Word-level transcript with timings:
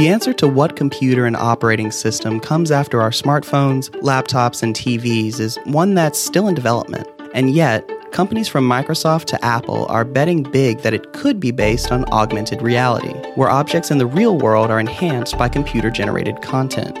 The 0.00 0.08
answer 0.08 0.32
to 0.32 0.48
what 0.48 0.76
computer 0.76 1.26
and 1.26 1.36
operating 1.36 1.90
system 1.90 2.40
comes 2.40 2.70
after 2.70 3.02
our 3.02 3.10
smartphones, 3.10 3.90
laptops, 4.00 4.62
and 4.62 4.74
TVs 4.74 5.38
is 5.38 5.58
one 5.64 5.92
that's 5.92 6.18
still 6.18 6.48
in 6.48 6.54
development. 6.54 7.06
And 7.34 7.50
yet, 7.50 7.86
companies 8.10 8.48
from 8.48 8.66
Microsoft 8.66 9.26
to 9.26 9.44
Apple 9.44 9.84
are 9.90 10.06
betting 10.06 10.42
big 10.42 10.78
that 10.78 10.94
it 10.94 11.12
could 11.12 11.38
be 11.38 11.50
based 11.50 11.92
on 11.92 12.10
augmented 12.12 12.62
reality, 12.62 13.12
where 13.34 13.50
objects 13.50 13.90
in 13.90 13.98
the 13.98 14.06
real 14.06 14.38
world 14.38 14.70
are 14.70 14.80
enhanced 14.80 15.36
by 15.36 15.50
computer 15.50 15.90
generated 15.90 16.40
content. 16.40 16.96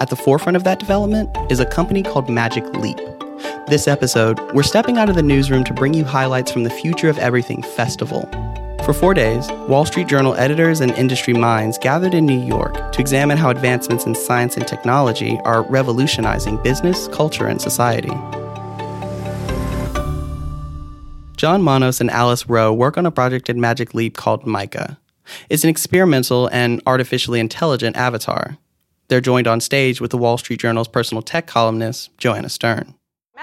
At 0.00 0.08
the 0.08 0.14
forefront 0.14 0.54
of 0.54 0.62
that 0.62 0.78
development 0.78 1.36
is 1.50 1.58
a 1.58 1.66
company 1.66 2.04
called 2.04 2.30
Magic 2.30 2.64
Leap. 2.74 2.98
This 3.66 3.88
episode, 3.88 4.38
we're 4.54 4.62
stepping 4.62 4.98
out 4.98 5.08
of 5.08 5.16
the 5.16 5.22
newsroom 5.24 5.64
to 5.64 5.74
bring 5.74 5.94
you 5.94 6.04
highlights 6.04 6.52
from 6.52 6.62
the 6.62 6.70
Future 6.70 7.08
of 7.08 7.18
Everything 7.18 7.64
Festival. 7.64 8.30
For 8.90 8.94
four 8.94 9.14
days, 9.14 9.48
Wall 9.68 9.84
Street 9.86 10.08
Journal 10.08 10.34
editors 10.34 10.80
and 10.80 10.90
industry 10.90 11.32
minds 11.32 11.78
gathered 11.78 12.12
in 12.12 12.26
New 12.26 12.44
York 12.44 12.90
to 12.90 13.00
examine 13.00 13.38
how 13.38 13.48
advancements 13.48 14.04
in 14.04 14.16
science 14.16 14.56
and 14.56 14.66
technology 14.66 15.38
are 15.44 15.62
revolutionizing 15.62 16.60
business, 16.64 17.06
culture, 17.06 17.46
and 17.46 17.62
society. 17.62 18.10
John 21.36 21.62
Monos 21.62 22.00
and 22.00 22.10
Alice 22.10 22.48
Rowe 22.48 22.72
work 22.72 22.98
on 22.98 23.06
a 23.06 23.12
project 23.12 23.48
at 23.48 23.54
Magic 23.54 23.94
Leap 23.94 24.16
called 24.16 24.44
Mica. 24.44 24.98
It's 25.48 25.62
an 25.62 25.70
experimental 25.70 26.48
and 26.48 26.82
artificially 26.84 27.38
intelligent 27.38 27.94
avatar. 27.94 28.58
They're 29.06 29.20
joined 29.20 29.46
on 29.46 29.60
stage 29.60 30.00
with 30.00 30.10
the 30.10 30.18
Wall 30.18 30.36
Street 30.36 30.58
Journal's 30.58 30.88
personal 30.88 31.22
tech 31.22 31.46
columnist, 31.46 32.10
Joanna 32.18 32.48
Stern. 32.48 32.96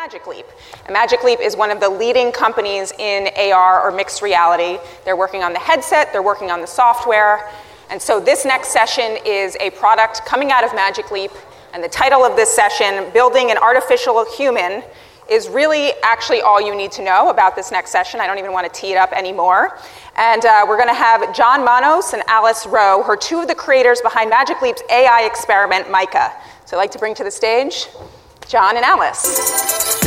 Magic 0.08 0.26
Leap. 0.26 0.46
And 0.86 0.94
Magic 0.94 1.22
Leap 1.26 1.42
is 1.42 1.58
one 1.58 1.70
of 1.70 1.82
the 1.82 1.90
leading 1.90 2.32
companies 2.32 2.94
in 2.98 3.28
AR 3.52 3.82
or 3.82 3.92
mixed 3.92 4.22
reality. 4.22 4.80
They're 5.04 5.18
working 5.18 5.44
on 5.44 5.52
the 5.52 5.60
headset, 5.60 6.14
they're 6.14 6.24
working 6.24 6.50
on 6.50 6.62
the 6.62 6.68
software. 6.68 7.52
And 7.90 8.02
so 8.02 8.18
this 8.18 8.46
next 8.46 8.70
session 8.70 9.18
is 9.26 9.58
a 9.60 9.70
product 9.72 10.22
coming 10.26 10.50
out 10.50 10.64
of 10.64 10.74
Magic 10.74 11.12
Leap. 11.12 11.32
And 11.74 11.84
the 11.84 11.90
title 11.90 12.24
of 12.24 12.38
this 12.38 12.50
session, 12.50 13.12
Building 13.12 13.52
an 13.52 13.58
Artificial 13.58 14.26
Human, 14.38 14.82
is 15.30 15.50
really 15.50 15.92
actually 16.04 16.40
all 16.40 16.62
you 16.62 16.74
need 16.74 16.94
to 16.94 17.04
know 17.04 17.30
about 17.30 17.58
this 17.58 17.70
next 17.70 17.92
session. 17.92 18.22
I 18.22 18.28
don't 18.28 18.40
even 18.40 18.54
want 18.54 18.74
to 18.74 18.80
tee 18.80 18.94
it 18.94 18.98
up 18.98 19.12
anymore. 19.12 19.78
And 20.16 20.46
uh, 20.46 20.66
we're 20.70 20.78
going 20.78 20.88
to 20.88 20.94
have 20.94 21.36
John 21.36 21.66
Monos 21.66 22.14
and 22.14 22.24
Alice 22.28 22.66
Rowe, 22.66 23.04
who 23.04 23.12
are 23.12 23.18
two 23.18 23.42
of 23.42 23.50
the 23.50 23.56
creators 23.56 24.00
behind 24.00 24.30
Magic 24.30 24.62
Leap's 24.62 24.84
AI 24.90 25.24
experiment, 25.24 25.92
Mica. 25.92 26.32
So 26.64 26.78
I'd 26.78 26.80
like 26.80 26.92
to 26.92 26.98
bring 26.98 27.14
to 27.16 27.26
the 27.26 27.32
stage 27.32 27.88
John 28.48 28.78
and 28.78 28.86
Alice. 28.86 30.00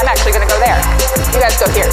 I'm 0.00 0.08
actually 0.08 0.32
going 0.32 0.48
to 0.48 0.52
go 0.52 0.58
there. 0.58 0.78
You 1.34 1.40
guys 1.40 1.60
go 1.60 1.70
here. 1.72 1.90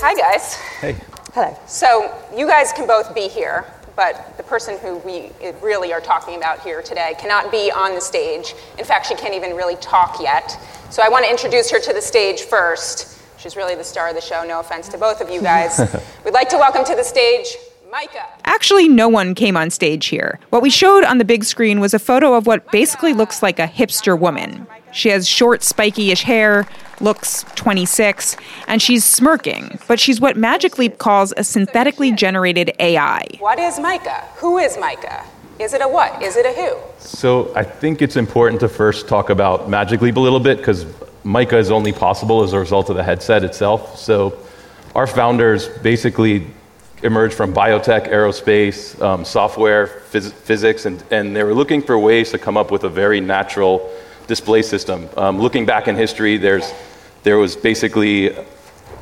Hi, 0.00 0.14
guys. 0.14 0.54
Hey. 0.80 0.96
Hello. 1.34 1.58
So 1.66 2.16
you 2.36 2.46
guys 2.46 2.72
can 2.72 2.86
both 2.86 3.12
be 3.12 3.26
here 3.26 3.66
but 3.96 4.34
the 4.38 4.42
person 4.42 4.78
who 4.78 4.96
we 4.98 5.30
really 5.60 5.92
are 5.92 6.00
talking 6.00 6.36
about 6.36 6.60
here 6.60 6.80
today 6.80 7.14
cannot 7.18 7.50
be 7.50 7.70
on 7.70 7.94
the 7.94 8.00
stage. 8.00 8.54
In 8.78 8.84
fact, 8.84 9.04
she 9.06 9.14
can't 9.14 9.34
even 9.34 9.54
really 9.54 9.76
talk 9.76 10.20
yet. 10.22 10.58
So 10.88 11.02
I 11.02 11.10
want 11.10 11.26
to 11.26 11.30
introduce 11.30 11.70
her 11.70 11.78
to 11.80 11.92
the 11.92 12.00
stage 12.00 12.42
first. 12.42 13.20
She's 13.36 13.56
really 13.56 13.74
the 13.74 13.84
star 13.84 14.08
of 14.08 14.14
the 14.14 14.22
show, 14.22 14.42
no 14.46 14.60
offense 14.60 14.88
to 14.90 14.96
both 14.96 15.20
of 15.20 15.28
you 15.28 15.42
guys. 15.42 15.78
We'd 16.24 16.32
like 16.32 16.48
to 16.50 16.56
welcome 16.56 16.84
to 16.84 16.94
the 16.94 17.04
stage 17.04 17.56
Mica. 17.90 18.24
Actually, 18.44 18.88
no 18.88 19.08
one 19.08 19.34
came 19.34 19.56
on 19.56 19.70
stage 19.70 20.06
here. 20.06 20.38
What 20.50 20.62
we 20.62 20.70
showed 20.70 21.02
on 21.02 21.18
the 21.18 21.24
big 21.24 21.44
screen 21.44 21.80
was 21.80 21.92
a 21.92 21.98
photo 21.98 22.34
of 22.34 22.46
what 22.46 22.70
basically 22.70 23.14
looks 23.14 23.42
like 23.42 23.58
a 23.58 23.66
hipster 23.66 24.18
woman. 24.18 24.66
She 24.92 25.08
has 25.08 25.26
short, 25.26 25.62
spiky-ish 25.62 26.22
hair, 26.22 26.66
looks 27.00 27.44
26, 27.56 28.36
and 28.68 28.80
she's 28.80 29.04
smirking. 29.04 29.78
But 29.88 29.98
she's 29.98 30.20
what 30.20 30.36
Magic 30.36 30.78
Leap 30.78 30.98
calls 30.98 31.32
a 31.36 31.42
synthetically 31.42 32.12
generated 32.12 32.72
AI. 32.78 33.24
What 33.38 33.58
is 33.58 33.80
Mica? 33.80 34.20
Who 34.36 34.58
is 34.58 34.76
Mica? 34.78 35.24
Is 35.58 35.74
it 35.74 35.82
a 35.82 35.88
what? 35.88 36.22
Is 36.22 36.36
it 36.36 36.46
a 36.46 36.52
who? 36.52 36.78
So 36.98 37.52
I 37.56 37.64
think 37.64 38.02
it's 38.02 38.16
important 38.16 38.60
to 38.60 38.68
first 38.68 39.08
talk 39.08 39.30
about 39.30 39.68
Magic 39.68 40.00
Leap 40.00 40.16
a 40.16 40.20
little 40.20 40.40
bit 40.40 40.58
because 40.58 40.86
Mica 41.24 41.58
is 41.58 41.70
only 41.70 41.92
possible 41.92 42.42
as 42.42 42.52
a 42.52 42.58
result 42.58 42.88
of 42.88 42.96
the 42.96 43.02
headset 43.02 43.44
itself. 43.44 43.98
So 43.98 44.38
our 44.94 45.06
founders 45.06 45.68
basically 45.68 46.46
emerged 47.02 47.34
from 47.34 47.52
biotech, 47.54 48.08
aerospace, 48.10 49.00
um, 49.02 49.24
software, 49.24 49.86
phys- 50.10 50.32
physics, 50.32 50.86
and, 50.86 51.02
and 51.10 51.34
they 51.34 51.42
were 51.42 51.54
looking 51.54 51.82
for 51.82 51.98
ways 51.98 52.30
to 52.30 52.38
come 52.38 52.56
up 52.56 52.70
with 52.70 52.84
a 52.84 52.88
very 52.88 53.20
natural 53.20 53.90
display 54.26 54.62
system. 54.62 55.08
Um, 55.16 55.38
looking 55.38 55.66
back 55.66 55.88
in 55.88 55.96
history, 55.96 56.36
there's, 56.36 56.72
there 57.22 57.38
was 57.38 57.56
basically 57.56 58.34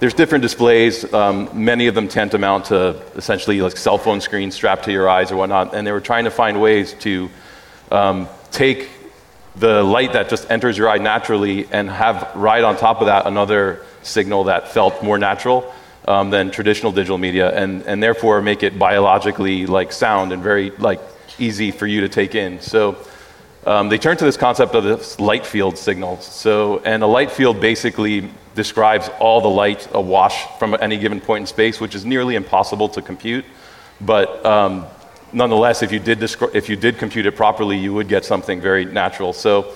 there's 0.00 0.14
different 0.14 0.42
displays. 0.42 1.12
Um, 1.12 1.50
many 1.52 1.88
of 1.88 1.94
them 1.94 2.06
tantamount 2.06 2.66
to 2.66 3.02
essentially 3.16 3.60
like 3.60 3.76
cell 3.76 3.98
phone 3.98 4.20
screens 4.20 4.54
strapped 4.54 4.84
to 4.84 4.92
your 4.92 5.08
eyes 5.08 5.32
or 5.32 5.36
whatnot. 5.36 5.74
And 5.74 5.86
they 5.86 5.90
were 5.90 6.00
trying 6.00 6.24
to 6.24 6.30
find 6.30 6.60
ways 6.60 6.94
to 7.00 7.28
um, 7.90 8.28
take 8.52 8.88
the 9.56 9.82
light 9.82 10.12
that 10.12 10.28
just 10.28 10.48
enters 10.50 10.78
your 10.78 10.88
eye 10.88 10.98
naturally 10.98 11.66
and 11.72 11.90
have 11.90 12.30
right 12.36 12.62
on 12.62 12.76
top 12.76 13.00
of 13.00 13.06
that 13.06 13.26
another 13.26 13.84
signal 14.02 14.44
that 14.44 14.68
felt 14.68 15.02
more 15.02 15.18
natural 15.18 15.74
um, 16.08 16.30
than 16.30 16.50
traditional 16.50 16.90
digital 16.90 17.18
media, 17.18 17.54
and, 17.54 17.82
and 17.82 18.02
therefore 18.02 18.40
make 18.40 18.62
it 18.62 18.78
biologically 18.78 19.66
like 19.66 19.92
sound 19.92 20.32
and 20.32 20.42
very 20.42 20.70
like 20.70 21.00
easy 21.38 21.70
for 21.70 21.86
you 21.86 22.00
to 22.00 22.08
take 22.08 22.34
in. 22.34 22.60
So 22.60 22.96
um, 23.66 23.90
they 23.90 23.98
turned 23.98 24.18
to 24.20 24.24
this 24.24 24.38
concept 24.38 24.74
of 24.74 24.84
this 24.84 25.20
light 25.20 25.44
field 25.44 25.76
signal. 25.76 26.18
So, 26.20 26.78
and 26.78 27.02
a 27.02 27.06
light 27.06 27.30
field 27.30 27.60
basically 27.60 28.30
describes 28.54 29.10
all 29.20 29.42
the 29.42 29.50
light 29.50 29.86
awash 29.92 30.58
from 30.58 30.74
any 30.80 30.96
given 30.96 31.20
point 31.20 31.42
in 31.42 31.46
space, 31.46 31.78
which 31.78 31.94
is 31.94 32.06
nearly 32.06 32.36
impossible 32.36 32.88
to 32.90 33.02
compute. 33.02 33.44
But 34.00 34.44
um, 34.46 34.86
nonetheless, 35.34 35.82
if 35.82 35.92
you, 35.92 35.98
did 35.98 36.20
descri- 36.20 36.54
if 36.54 36.70
you 36.70 36.76
did 36.76 36.96
compute 36.96 37.26
it 37.26 37.36
properly, 37.36 37.76
you 37.76 37.92
would 37.92 38.08
get 38.08 38.24
something 38.24 38.62
very 38.62 38.86
natural. 38.86 39.34
So, 39.34 39.74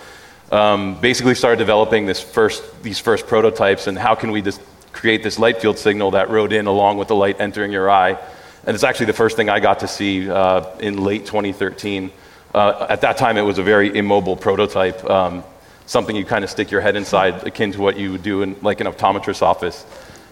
um, 0.51 0.99
basically, 1.01 1.35
started 1.35 1.59
developing 1.59 2.07
this 2.07 2.21
first, 2.21 2.83
these 2.83 2.99
first 2.99 3.27
prototypes, 3.27 3.87
and 3.87 3.99
how 3.99 4.15
can 4.15 4.31
we 4.31 4.43
just 4.43 4.61
create 4.93 5.23
this 5.23 5.39
light 5.39 5.61
field 5.61 5.79
signal 5.79 6.13
that 6.13 6.31
rode 6.31 6.53
in 6.53 6.67
along 6.67 6.99
with 6.99 7.09
the 7.09 7.15
light 7.15 7.41
entering 7.41 7.73
your 7.73 7.91
eye. 7.91 8.19
And 8.65 8.75
it's 8.75 8.85
actually 8.85 9.07
the 9.07 9.13
first 9.13 9.37
thing 9.37 9.49
I 9.49 9.61
got 9.61 9.81
to 9.81 9.89
see 9.89 10.31
uh, 10.31 10.65
in 10.79 11.03
late 11.03 11.27
2013. 11.27 12.13
Uh, 12.55 12.87
at 12.89 13.01
that 13.01 13.17
time, 13.17 13.37
it 13.37 13.43
was 13.43 13.59
a 13.59 13.63
very 13.63 13.97
immobile 13.97 14.37
prototype, 14.37 15.03
um, 15.09 15.43
something 15.87 16.15
you 16.15 16.25
kind 16.25 16.45
of 16.45 16.51
stick 16.51 16.71
your 16.71 16.81
head 16.81 16.95
inside, 16.95 17.47
akin 17.47 17.73
to 17.73 17.81
what 17.81 17.97
you 17.97 18.13
would 18.13 18.23
do 18.23 18.43
in 18.43 18.57
like 18.63 18.81
an 18.81 18.87
optometrist's 18.87 19.43
office. 19.43 19.85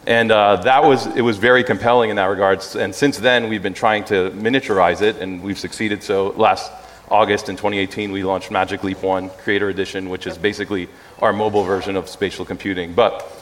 And 0.06 0.31
uh, 0.31 0.56
that 0.56 0.84
was, 0.84 1.06
it 1.06 1.22
was 1.22 1.38
very 1.38 1.65
compelling 1.65 2.10
in 2.10 2.16
that 2.16 2.27
regard. 2.27 2.65
And 2.77 2.94
since 2.94 3.19
then, 3.19 3.48
we've 3.48 3.62
been 3.62 3.75
trying 3.75 4.04
to 4.04 4.31
miniaturize 4.31 5.03
it, 5.03 5.16
and 5.16 5.42
we've 5.42 5.59
succeeded. 5.59 6.03
So 6.03 6.31
last 6.31 6.71
August 7.10 7.48
in 7.48 7.56
2018, 7.56 8.12
we 8.12 8.22
launched 8.22 8.50
Magic 8.50 8.84
Leap 8.84 9.03
1 9.03 9.31
Creator 9.31 9.69
Edition, 9.69 10.09
which 10.09 10.27
is 10.27 10.38
basically 10.38 10.88
our 11.19 11.32
mobile 11.32 11.65
version 11.65 11.97
of 11.97 12.09
spatial 12.09 12.44
computing. 12.44 12.94
But 12.94 13.40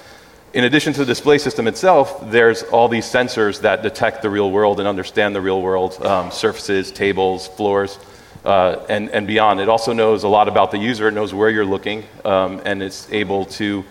in 0.55 0.65
addition 0.65 0.93
to 0.95 1.01
the 1.01 1.07
display 1.07 1.39
system 1.39 1.67
itself, 1.67 2.31
there's 2.31 2.63
all 2.65 2.89
these 2.89 3.05
sensors 3.05 3.61
that 3.61 3.83
detect 3.83 4.23
the 4.23 4.31
real 4.31 4.51
world 4.51 4.79
and 4.79 4.89
understand 4.89 5.35
the 5.35 5.41
real 5.41 5.61
world 5.61 6.03
um, 6.05 6.31
surfaces, 6.31 6.91
tables, 6.91 7.49
floors 7.49 7.99
uh, 8.45 8.85
and, 8.89 9.11
and 9.11 9.27
beyond. 9.27 9.61
It 9.61 9.69
also 9.69 9.93
knows 9.93 10.25
a 10.25 10.29
lot 10.29 10.49
about 10.49 10.71
the 10.71 10.79
user, 10.79 11.09
it 11.09 11.13
knows 11.13 11.35
where 11.35 11.51
you're 11.51 11.67
looking, 11.67 12.05
um, 12.25 12.63
and 12.65 12.83
it's 12.83 13.11
able 13.13 13.45
to 13.47 13.85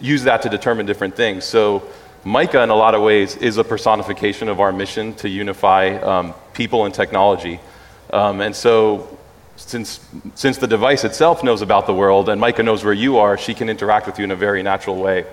use 0.00 0.24
that 0.24 0.42
to 0.42 0.50
determine 0.50 0.84
different 0.84 1.16
things. 1.16 1.44
So, 1.44 1.82
Mica, 2.24 2.62
in 2.62 2.70
a 2.70 2.74
lot 2.74 2.94
of 2.94 3.02
ways, 3.02 3.36
is 3.36 3.56
a 3.56 3.64
personification 3.64 4.48
of 4.48 4.60
our 4.60 4.72
mission 4.72 5.14
to 5.14 5.28
unify 5.28 5.96
um, 5.98 6.34
people 6.52 6.84
and 6.84 6.92
technology. 6.92 7.60
Um, 8.12 8.40
and 8.40 8.54
so, 8.54 9.16
since, 9.56 10.06
since 10.34 10.58
the 10.58 10.66
device 10.66 11.04
itself 11.04 11.42
knows 11.42 11.62
about 11.62 11.86
the 11.86 11.94
world 11.94 12.28
and 12.28 12.38
Mica 12.38 12.62
knows 12.62 12.84
where 12.84 12.92
you 12.92 13.16
are, 13.16 13.38
she 13.38 13.54
can 13.54 13.70
interact 13.70 14.06
with 14.06 14.18
you 14.18 14.24
in 14.24 14.30
a 14.30 14.36
very 14.36 14.62
natural 14.62 14.96
way. 14.96 15.24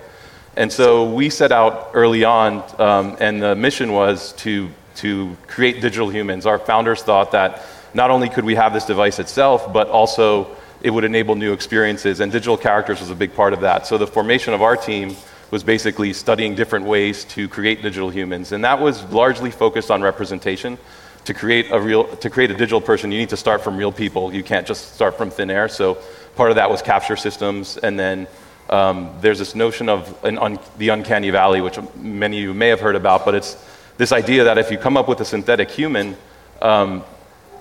And 0.56 0.72
so 0.72 1.10
we 1.10 1.30
set 1.30 1.50
out 1.50 1.90
early 1.94 2.24
on, 2.24 2.62
um, 2.78 3.16
and 3.18 3.42
the 3.42 3.56
mission 3.56 3.92
was 3.92 4.32
to, 4.34 4.70
to 4.96 5.36
create 5.48 5.80
digital 5.80 6.08
humans. 6.08 6.46
Our 6.46 6.60
founders 6.60 7.02
thought 7.02 7.32
that 7.32 7.62
not 7.92 8.10
only 8.10 8.28
could 8.28 8.44
we 8.44 8.54
have 8.54 8.72
this 8.72 8.84
device 8.84 9.18
itself, 9.18 9.72
but 9.72 9.88
also 9.88 10.56
it 10.80 10.90
would 10.90 11.04
enable 11.04 11.34
new 11.34 11.52
experiences, 11.52 12.20
and 12.20 12.30
digital 12.30 12.56
characters 12.56 13.00
was 13.00 13.10
a 13.10 13.14
big 13.14 13.34
part 13.34 13.52
of 13.52 13.62
that. 13.62 13.86
So 13.86 13.98
the 13.98 14.06
formation 14.06 14.54
of 14.54 14.62
our 14.62 14.76
team 14.76 15.16
was 15.50 15.64
basically 15.64 16.12
studying 16.12 16.54
different 16.54 16.84
ways 16.84 17.24
to 17.24 17.48
create 17.48 17.82
digital 17.82 18.10
humans, 18.10 18.52
and 18.52 18.64
that 18.64 18.80
was 18.80 19.02
largely 19.10 19.50
focused 19.50 19.90
on 19.90 20.02
representation. 20.02 20.78
To 21.24 21.32
create 21.32 21.72
a 21.72 21.80
real, 21.80 22.04
to 22.16 22.28
create 22.28 22.50
a 22.50 22.54
digital 22.54 22.82
person, 22.82 23.10
you 23.10 23.18
need 23.18 23.30
to 23.30 23.36
start 23.36 23.62
from 23.62 23.78
real 23.78 23.92
people. 23.92 24.34
You 24.34 24.42
can't 24.42 24.66
just 24.66 24.94
start 24.94 25.16
from 25.16 25.30
thin 25.30 25.50
air. 25.50 25.68
So 25.68 25.96
part 26.36 26.50
of 26.50 26.56
that 26.56 26.68
was 26.68 26.82
capture 26.82 27.16
systems, 27.16 27.78
and 27.78 27.98
then 27.98 28.26
um, 28.70 29.10
there's 29.20 29.38
this 29.38 29.54
notion 29.54 29.88
of 29.88 30.24
un, 30.24 30.58
the 30.78 30.88
uncanny 30.88 31.30
valley, 31.30 31.60
which 31.60 31.78
many 31.96 32.38
of 32.38 32.42
you 32.42 32.54
may 32.54 32.68
have 32.68 32.80
heard 32.80 32.96
about, 32.96 33.24
but 33.24 33.34
it's 33.34 33.56
this 33.96 34.12
idea 34.12 34.44
that 34.44 34.58
if 34.58 34.70
you 34.70 34.78
come 34.78 34.96
up 34.96 35.08
with 35.08 35.20
a 35.20 35.24
synthetic 35.24 35.70
human, 35.70 36.16
um, 36.62 37.04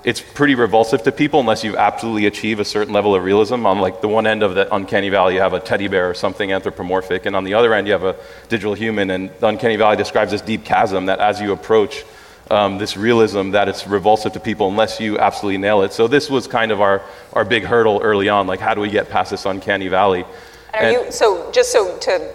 it's 0.04 0.22
pretty 0.22 0.56
revulsive 0.56 1.04
to 1.04 1.12
people 1.12 1.40
unless 1.40 1.64
you 1.64 1.78
absolutely 1.78 2.26
achieve 2.26 2.60
a 2.60 2.66
certain 2.66 2.94
level 2.94 3.16
of 3.16 3.24
realism. 3.24 3.66
On 3.66 3.80
like 3.80 4.02
the 4.02 4.08
one 4.08 4.28
end 4.28 4.44
of 4.44 4.56
the 4.56 4.74
uncanny 4.74 5.10
valley, 5.10 5.36
you 5.36 5.40
have 5.40 5.54
a 5.54 5.60
teddy 5.60 5.88
bear 5.88 6.10
or 6.10 6.14
something 6.14 6.52
anthropomorphic, 6.52 7.26
and 7.26 7.36
on 7.36 7.44
the 7.44 7.54
other 7.54 7.74
end, 7.74 7.88
you 7.88 7.94
have 7.94 8.04
a 8.04 8.16
digital 8.50 8.74
human. 8.74 9.10
And 9.12 9.30
the 9.40 9.48
uncanny 9.48 9.76
valley 9.78 9.96
describes 9.96 10.32
this 10.32 10.42
deep 10.42 10.66
chasm 10.66 11.06
that 11.06 11.20
as 11.20 11.40
you 11.40 11.54
approach 11.54 12.04
um, 12.52 12.78
this 12.78 12.98
realism, 12.98 13.52
that 13.52 13.70
it's 13.70 13.88
revulsive 13.88 14.34
to 14.34 14.40
people 14.40 14.68
unless 14.68 15.00
you 15.00 15.18
absolutely 15.20 15.58
nail 15.58 15.84
it. 15.84 15.94
So 15.94 16.08
this 16.08 16.30
was 16.30 16.48
kind 16.48 16.72
of 16.72 16.82
our 16.82 17.02
our 17.32 17.46
big 17.46 17.64
hurdle 17.64 18.02
early 18.04 18.28
on. 18.28 18.48
Like, 18.48 18.60
how 18.60 18.74
do 18.74 18.82
we 18.82 18.90
get 18.90 19.10
past 19.10 19.32
this 19.32 19.46
uncanny 19.46 19.88
valley? 19.88 20.26
And 20.74 20.86
are 20.86 20.92
you, 20.92 21.12
so 21.12 21.52
just 21.52 21.72
so 21.72 21.98
to 22.00 22.34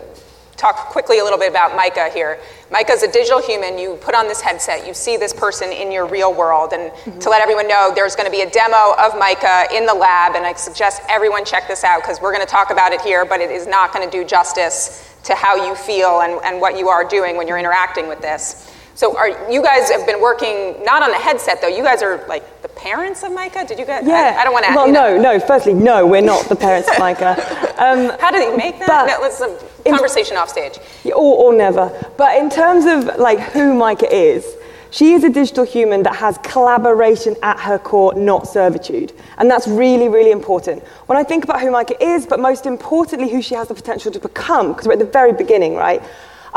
talk 0.58 0.88
quickly 0.90 1.20
a 1.20 1.24
little 1.24 1.38
bit 1.38 1.48
about 1.48 1.76
Mica 1.76 2.10
here. 2.10 2.38
Mica's 2.70 3.04
a 3.04 3.10
digital 3.10 3.40
human. 3.40 3.78
You 3.78 3.94
put 4.02 4.14
on 4.14 4.26
this 4.26 4.40
headset, 4.40 4.86
you 4.86 4.92
see 4.92 5.16
this 5.16 5.32
person 5.32 5.70
in 5.72 5.92
your 5.92 6.06
real 6.06 6.34
world. 6.34 6.72
And 6.72 6.90
mm-hmm. 6.90 7.18
to 7.20 7.30
let 7.30 7.40
everyone 7.40 7.68
know, 7.68 7.92
there's 7.94 8.16
going 8.16 8.26
to 8.26 8.36
be 8.36 8.42
a 8.42 8.50
demo 8.50 8.94
of 8.98 9.16
Mica 9.16 9.68
in 9.72 9.86
the 9.86 9.94
lab, 9.94 10.34
and 10.34 10.44
I 10.44 10.52
suggest 10.54 11.00
everyone 11.08 11.44
check 11.44 11.68
this 11.68 11.84
out 11.84 12.02
because 12.02 12.20
we're 12.20 12.32
going 12.32 12.44
to 12.44 12.50
talk 12.50 12.70
about 12.70 12.92
it 12.92 13.00
here, 13.00 13.24
but 13.24 13.40
it 13.40 13.50
is 13.50 13.66
not 13.66 13.94
going 13.94 14.08
to 14.08 14.10
do 14.10 14.24
justice 14.24 15.16
to 15.24 15.34
how 15.34 15.64
you 15.64 15.74
feel 15.76 16.20
and, 16.20 16.40
and 16.44 16.60
what 16.60 16.76
you 16.76 16.88
are 16.88 17.04
doing 17.04 17.36
when 17.36 17.46
you're 17.46 17.58
interacting 17.58 18.08
with 18.08 18.20
this. 18.20 18.74
So 18.98 19.16
are 19.16 19.48
you 19.48 19.62
guys 19.62 19.88
have 19.92 20.04
been 20.06 20.20
working 20.20 20.74
not 20.82 21.04
on 21.04 21.12
the 21.12 21.18
headset 21.18 21.60
though? 21.60 21.68
You 21.68 21.84
guys 21.84 22.02
are 22.02 22.26
like 22.26 22.62
the 22.62 22.68
parents 22.68 23.22
of 23.22 23.30
Mica. 23.30 23.64
Did 23.64 23.78
you 23.78 23.86
guys? 23.86 24.04
Yeah. 24.04 24.34
I, 24.36 24.40
I 24.40 24.42
don't 24.42 24.52
want 24.52 24.66
to. 24.66 24.74
Well, 24.74 24.90
no, 24.90 25.16
no. 25.16 25.38
Firstly, 25.38 25.72
no, 25.72 26.04
we're 26.04 26.20
not 26.20 26.48
the 26.48 26.56
parents 26.56 26.88
of 26.90 26.98
Mica. 26.98 27.36
Um, 27.78 28.10
How 28.18 28.32
did 28.32 28.42
you 28.42 28.56
make 28.56 28.76
that? 28.80 29.06
No, 29.06 29.18
let's 29.22 29.40
a 29.40 29.56
conversation 29.88 30.32
in, 30.32 30.38
off 30.40 30.48
stage. 30.48 30.80
Or, 31.04 31.12
or 31.14 31.52
never. 31.52 31.88
But 32.16 32.36
in 32.36 32.50
terms 32.50 32.86
of 32.86 33.20
like 33.20 33.38
who 33.38 33.72
Mica 33.72 34.12
is, 34.12 34.44
she 34.90 35.12
is 35.12 35.22
a 35.22 35.30
digital 35.30 35.64
human 35.64 36.02
that 36.02 36.16
has 36.16 36.38
collaboration 36.38 37.36
at 37.44 37.60
her 37.60 37.78
core, 37.78 38.14
not 38.14 38.48
servitude. 38.48 39.12
And 39.36 39.48
that's 39.48 39.68
really, 39.68 40.08
really 40.08 40.32
important. 40.32 40.82
When 41.06 41.16
I 41.16 41.22
think 41.22 41.44
about 41.44 41.60
who 41.60 41.70
Mica 41.70 41.94
is, 42.02 42.26
but 42.26 42.40
most 42.40 42.66
importantly, 42.66 43.30
who 43.30 43.42
she 43.42 43.54
has 43.54 43.68
the 43.68 43.74
potential 43.74 44.10
to 44.10 44.18
become, 44.18 44.72
because 44.72 44.88
we're 44.88 44.94
at 44.94 44.98
the 44.98 45.04
very 45.04 45.32
beginning, 45.32 45.76
right? 45.76 46.02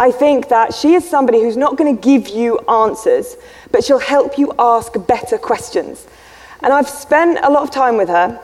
I 0.02 0.10
think 0.10 0.50
that 0.50 0.74
she 0.74 0.96
is 0.96 1.08
somebody 1.08 1.40
who's 1.44 1.56
not 1.56 1.78
going 1.78 1.96
to 1.96 2.02
give 2.02 2.28
you 2.28 2.58
answers, 2.62 3.38
but 3.70 3.84
she'll 3.84 4.00
help 4.00 4.36
you 4.36 4.52
ask 4.58 4.94
better 5.06 5.38
questions. 5.38 6.08
And 6.64 6.74
I've 6.74 6.90
spent 6.90 7.38
a 7.44 7.52
lot 7.52 7.62
of 7.62 7.70
time 7.70 7.98
with 7.98 8.10
her. 8.10 8.42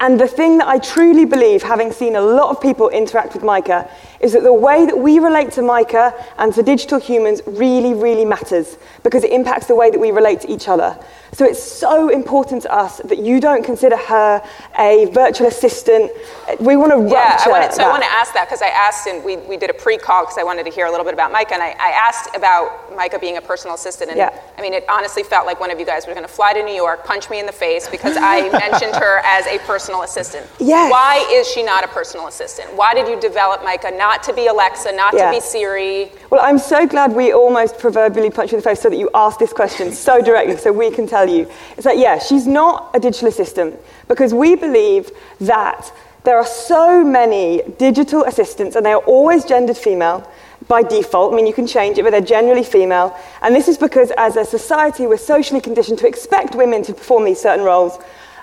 And 0.00 0.18
the 0.18 0.26
thing 0.26 0.56
that 0.56 0.68
I 0.68 0.78
truly 0.78 1.26
believe, 1.26 1.62
having 1.62 1.92
seen 1.92 2.16
a 2.16 2.22
lot 2.22 2.48
of 2.48 2.62
people 2.62 2.88
interact 2.88 3.34
with 3.34 3.44
Mica, 3.44 3.90
is 4.20 4.34
that 4.34 4.42
the 4.42 4.52
way 4.52 4.84
that 4.84 4.98
we 4.98 5.18
relate 5.18 5.50
to 5.52 5.62
Mica 5.62 6.14
and 6.38 6.52
to 6.54 6.62
digital 6.62 7.00
humans 7.00 7.40
really, 7.46 7.94
really 7.94 8.24
matters 8.24 8.76
because 9.02 9.24
it 9.24 9.32
impacts 9.32 9.66
the 9.66 9.74
way 9.74 9.90
that 9.90 9.98
we 9.98 10.10
relate 10.10 10.40
to 10.42 10.50
each 10.50 10.68
other. 10.68 10.98
So 11.32 11.44
it's 11.44 11.62
so 11.62 12.08
important 12.08 12.62
to 12.62 12.72
us 12.74 12.98
that 13.04 13.18
you 13.18 13.40
don't 13.40 13.64
consider 13.64 13.96
her 13.96 14.42
a 14.78 15.06
virtual 15.12 15.46
assistant. 15.46 16.10
We 16.58 16.76
want 16.76 16.90
to 16.90 16.98
rupture 16.98 17.14
yeah, 17.14 17.38
I 17.46 17.48
wanted, 17.48 17.72
so. 17.72 17.84
I 17.84 17.88
want 17.88 18.02
to 18.02 18.10
ask 18.10 18.34
that 18.34 18.46
because 18.46 18.62
I 18.62 18.68
asked, 18.68 19.06
and 19.06 19.24
we, 19.24 19.36
we 19.36 19.56
did 19.56 19.70
a 19.70 19.74
pre-call 19.74 20.24
because 20.24 20.38
I 20.38 20.42
wanted 20.42 20.64
to 20.64 20.70
hear 20.70 20.86
a 20.86 20.90
little 20.90 21.04
bit 21.04 21.14
about 21.14 21.30
Mica, 21.30 21.54
and 21.54 21.62
I, 21.62 21.70
I 21.78 21.90
asked 21.90 22.34
about 22.34 22.94
Mica 22.96 23.18
being 23.18 23.36
a 23.36 23.40
personal 23.40 23.76
assistant, 23.76 24.10
and 24.10 24.18
yeah. 24.18 24.36
I 24.58 24.60
mean, 24.60 24.74
it 24.74 24.84
honestly 24.88 25.22
felt 25.22 25.46
like 25.46 25.60
one 25.60 25.70
of 25.70 25.78
you 25.78 25.86
guys 25.86 26.06
were 26.06 26.14
going 26.14 26.26
to 26.26 26.32
fly 26.32 26.52
to 26.52 26.62
New 26.64 26.74
York, 26.74 27.04
punch 27.04 27.30
me 27.30 27.38
in 27.38 27.46
the 27.46 27.52
face 27.52 27.88
because 27.88 28.16
I 28.18 28.50
mentioned 28.70 28.96
her 28.96 29.20
as 29.24 29.46
a 29.46 29.58
personal 29.60 30.02
assistant. 30.02 30.48
Yes. 30.58 30.90
Why 30.90 31.24
is 31.30 31.48
she 31.48 31.62
not 31.62 31.84
a 31.84 31.88
personal 31.88 32.26
assistant? 32.26 32.74
Why 32.74 32.92
did 32.92 33.06
you 33.06 33.20
develop 33.20 33.62
Mica 33.62 33.92
not 33.92 34.09
to 34.24 34.32
be 34.32 34.46
Alexa, 34.46 34.92
not 34.92 35.14
Yeah. 35.14 35.26
to 35.26 35.36
be 35.36 35.40
Siri? 35.40 36.12
Well, 36.30 36.40
I'm 36.42 36.58
so 36.58 36.86
glad 36.86 37.12
we 37.14 37.32
almost 37.32 37.78
proverbially 37.78 38.30
punched 38.30 38.52
you 38.52 38.58
in 38.58 38.62
the 38.62 38.68
face 38.68 38.80
so 38.80 38.88
that 38.90 38.96
you 38.96 39.08
asked 39.14 39.38
this 39.38 39.52
question 39.52 39.92
so 39.92 40.20
directly 40.20 40.56
so 40.56 40.72
we 40.72 40.90
can 40.90 41.06
tell 41.06 41.28
you. 41.28 41.46
It's 41.76 41.86
like, 41.86 41.98
yeah, 41.98 42.18
she's 42.18 42.46
not 42.46 42.90
a 42.94 43.00
digital 43.00 43.28
assistant 43.28 43.78
because 44.08 44.32
we 44.34 44.54
believe 44.54 45.10
that 45.40 45.92
there 46.24 46.36
are 46.36 46.46
so 46.46 47.02
many 47.04 47.62
digital 47.78 48.24
assistants 48.24 48.76
and 48.76 48.84
they 48.84 48.92
are 48.92 49.04
always 49.06 49.44
gendered 49.44 49.76
female 49.76 50.30
by 50.68 50.82
default. 50.82 51.32
I 51.32 51.36
mean, 51.36 51.46
you 51.46 51.54
can 51.54 51.66
change 51.66 51.98
it, 51.98 52.02
but 52.02 52.10
they're 52.10 52.20
generally 52.20 52.62
female. 52.62 53.16
And 53.42 53.54
this 53.54 53.68
is 53.68 53.78
because 53.78 54.12
as 54.18 54.36
a 54.36 54.44
society, 54.44 55.06
we're 55.06 55.16
socially 55.16 55.60
conditioned 55.60 55.98
to 56.00 56.06
expect 56.06 56.54
women 56.54 56.82
to 56.84 56.92
perform 56.92 57.24
these 57.24 57.40
certain 57.40 57.64
roles. 57.64 57.98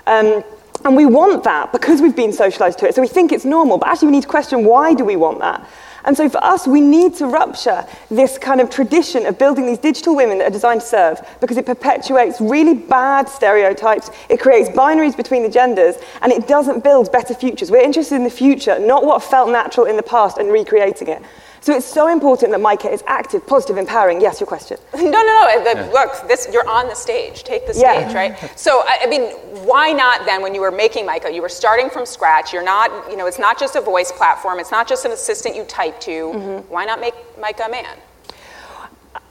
Um, 0.06 0.42
and 0.84 0.96
we 0.96 1.06
want 1.06 1.44
that 1.44 1.72
because 1.72 2.00
we've 2.00 2.16
been 2.16 2.32
socialized 2.32 2.78
to 2.80 2.86
it. 2.86 2.94
So 2.94 3.02
we 3.02 3.08
think 3.08 3.32
it's 3.32 3.44
normal, 3.44 3.78
but 3.78 3.88
actually 3.88 4.08
we 4.08 4.12
need 4.12 4.22
to 4.22 4.28
question 4.28 4.64
why 4.64 4.94
do 4.94 5.04
we 5.04 5.16
want 5.16 5.40
that? 5.40 5.66
And 6.04 6.16
so 6.16 6.28
for 6.28 6.42
us, 6.44 6.66
we 6.66 6.80
need 6.80 7.14
to 7.16 7.26
rupture 7.26 7.86
this 8.10 8.38
kind 8.38 8.60
of 8.60 8.70
tradition 8.70 9.26
of 9.26 9.38
building 9.38 9.66
these 9.66 9.78
digital 9.78 10.14
women 10.16 10.38
that 10.38 10.46
are 10.48 10.50
designed 10.50 10.80
to 10.80 10.86
serve 10.86 11.20
because 11.40 11.56
it 11.56 11.66
perpetuates 11.66 12.40
really 12.40 12.74
bad 12.74 13.28
stereotypes, 13.28 14.10
it 14.28 14.38
creates 14.40 14.68
binaries 14.70 15.16
between 15.16 15.42
the 15.42 15.48
genders, 15.48 15.96
and 16.22 16.32
it 16.32 16.46
doesn't 16.46 16.84
build 16.84 17.10
better 17.12 17.34
futures. 17.34 17.70
We're 17.70 17.82
interested 17.82 18.14
in 18.16 18.24
the 18.24 18.30
future, 18.30 18.78
not 18.78 19.04
what 19.04 19.22
felt 19.22 19.50
natural 19.50 19.86
in 19.86 19.96
the 19.96 20.02
past 20.02 20.38
and 20.38 20.50
recreating 20.50 21.08
it. 21.08 21.22
So 21.60 21.74
it's 21.76 21.86
so 21.86 22.06
important 22.08 22.52
that 22.52 22.60
Mica 22.60 22.88
is 22.88 23.02
active, 23.08 23.44
positive, 23.46 23.76
empowering. 23.78 24.20
Yes, 24.20 24.40
your 24.40 24.46
question. 24.46 24.78
No, 24.94 25.10
no, 25.10 25.22
no. 25.22 25.64
The, 25.64 25.90
Look, 25.92 26.28
this 26.28 26.46
you're 26.52 26.68
on 26.68 26.86
the 26.88 26.94
stage. 26.94 27.42
Take 27.44 27.66
the 27.66 27.74
Yeah. 27.76 28.04
stage, 28.08 28.14
right? 28.14 28.50
So, 28.56 28.82
I, 28.86 28.98
I 29.02 29.06
mean, 29.06 29.30
why 29.66 29.92
not 29.92 30.24
then? 30.24 30.40
When 30.42 30.54
you 30.54 30.60
were 30.60 30.70
making 30.70 31.04
Mica, 31.06 31.32
you 31.32 31.42
were 31.42 31.48
starting 31.48 31.90
from 31.90 32.06
scratch. 32.06 32.52
You're 32.52 32.62
not, 32.64 33.10
you 33.10 33.16
know, 33.16 33.26
it's 33.26 33.38
not 33.38 33.58
just 33.58 33.74
a 33.74 33.80
voice 33.80 34.12
platform. 34.12 34.60
It's 34.60 34.70
not 34.70 34.86
just 34.88 35.04
an 35.04 35.12
assistant 35.12 35.56
you 35.56 35.64
type 35.64 35.87
to. 36.00 36.10
Mm-hmm. 36.10 36.72
Why 36.72 36.84
not 36.84 37.00
make 37.00 37.14
Mica 37.40 37.64
a 37.64 37.70
man? 37.70 37.98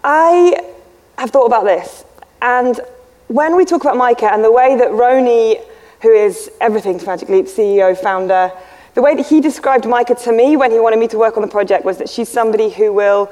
I 0.03 0.73
have 1.17 1.31
thought 1.31 1.45
about 1.45 1.65
this, 1.65 2.05
and 2.41 2.79
when 3.27 3.55
we 3.57 3.65
talk 3.65 3.81
about 3.81 3.97
Mica 3.97 4.31
and 4.31 4.43
the 4.43 4.51
way 4.51 4.75
that 4.77 4.89
Rony, 4.89 5.61
who 6.01 6.11
is 6.11 6.49
everything 6.61 6.99
to 6.99 7.05
Magic 7.05 7.29
Leap, 7.29 7.45
CEO, 7.45 7.97
founder, 7.97 8.51
the 8.93 9.01
way 9.01 9.15
that 9.15 9.27
he 9.27 9.41
described 9.41 9.85
Mica 9.85 10.15
to 10.15 10.31
me 10.31 10.57
when 10.57 10.71
he 10.71 10.79
wanted 10.79 10.99
me 10.99 11.07
to 11.09 11.17
work 11.17 11.35
on 11.37 11.41
the 11.41 11.47
project 11.47 11.85
was 11.85 11.97
that 11.97 12.09
she's 12.09 12.29
somebody 12.29 12.69
who 12.69 12.93
will 12.93 13.31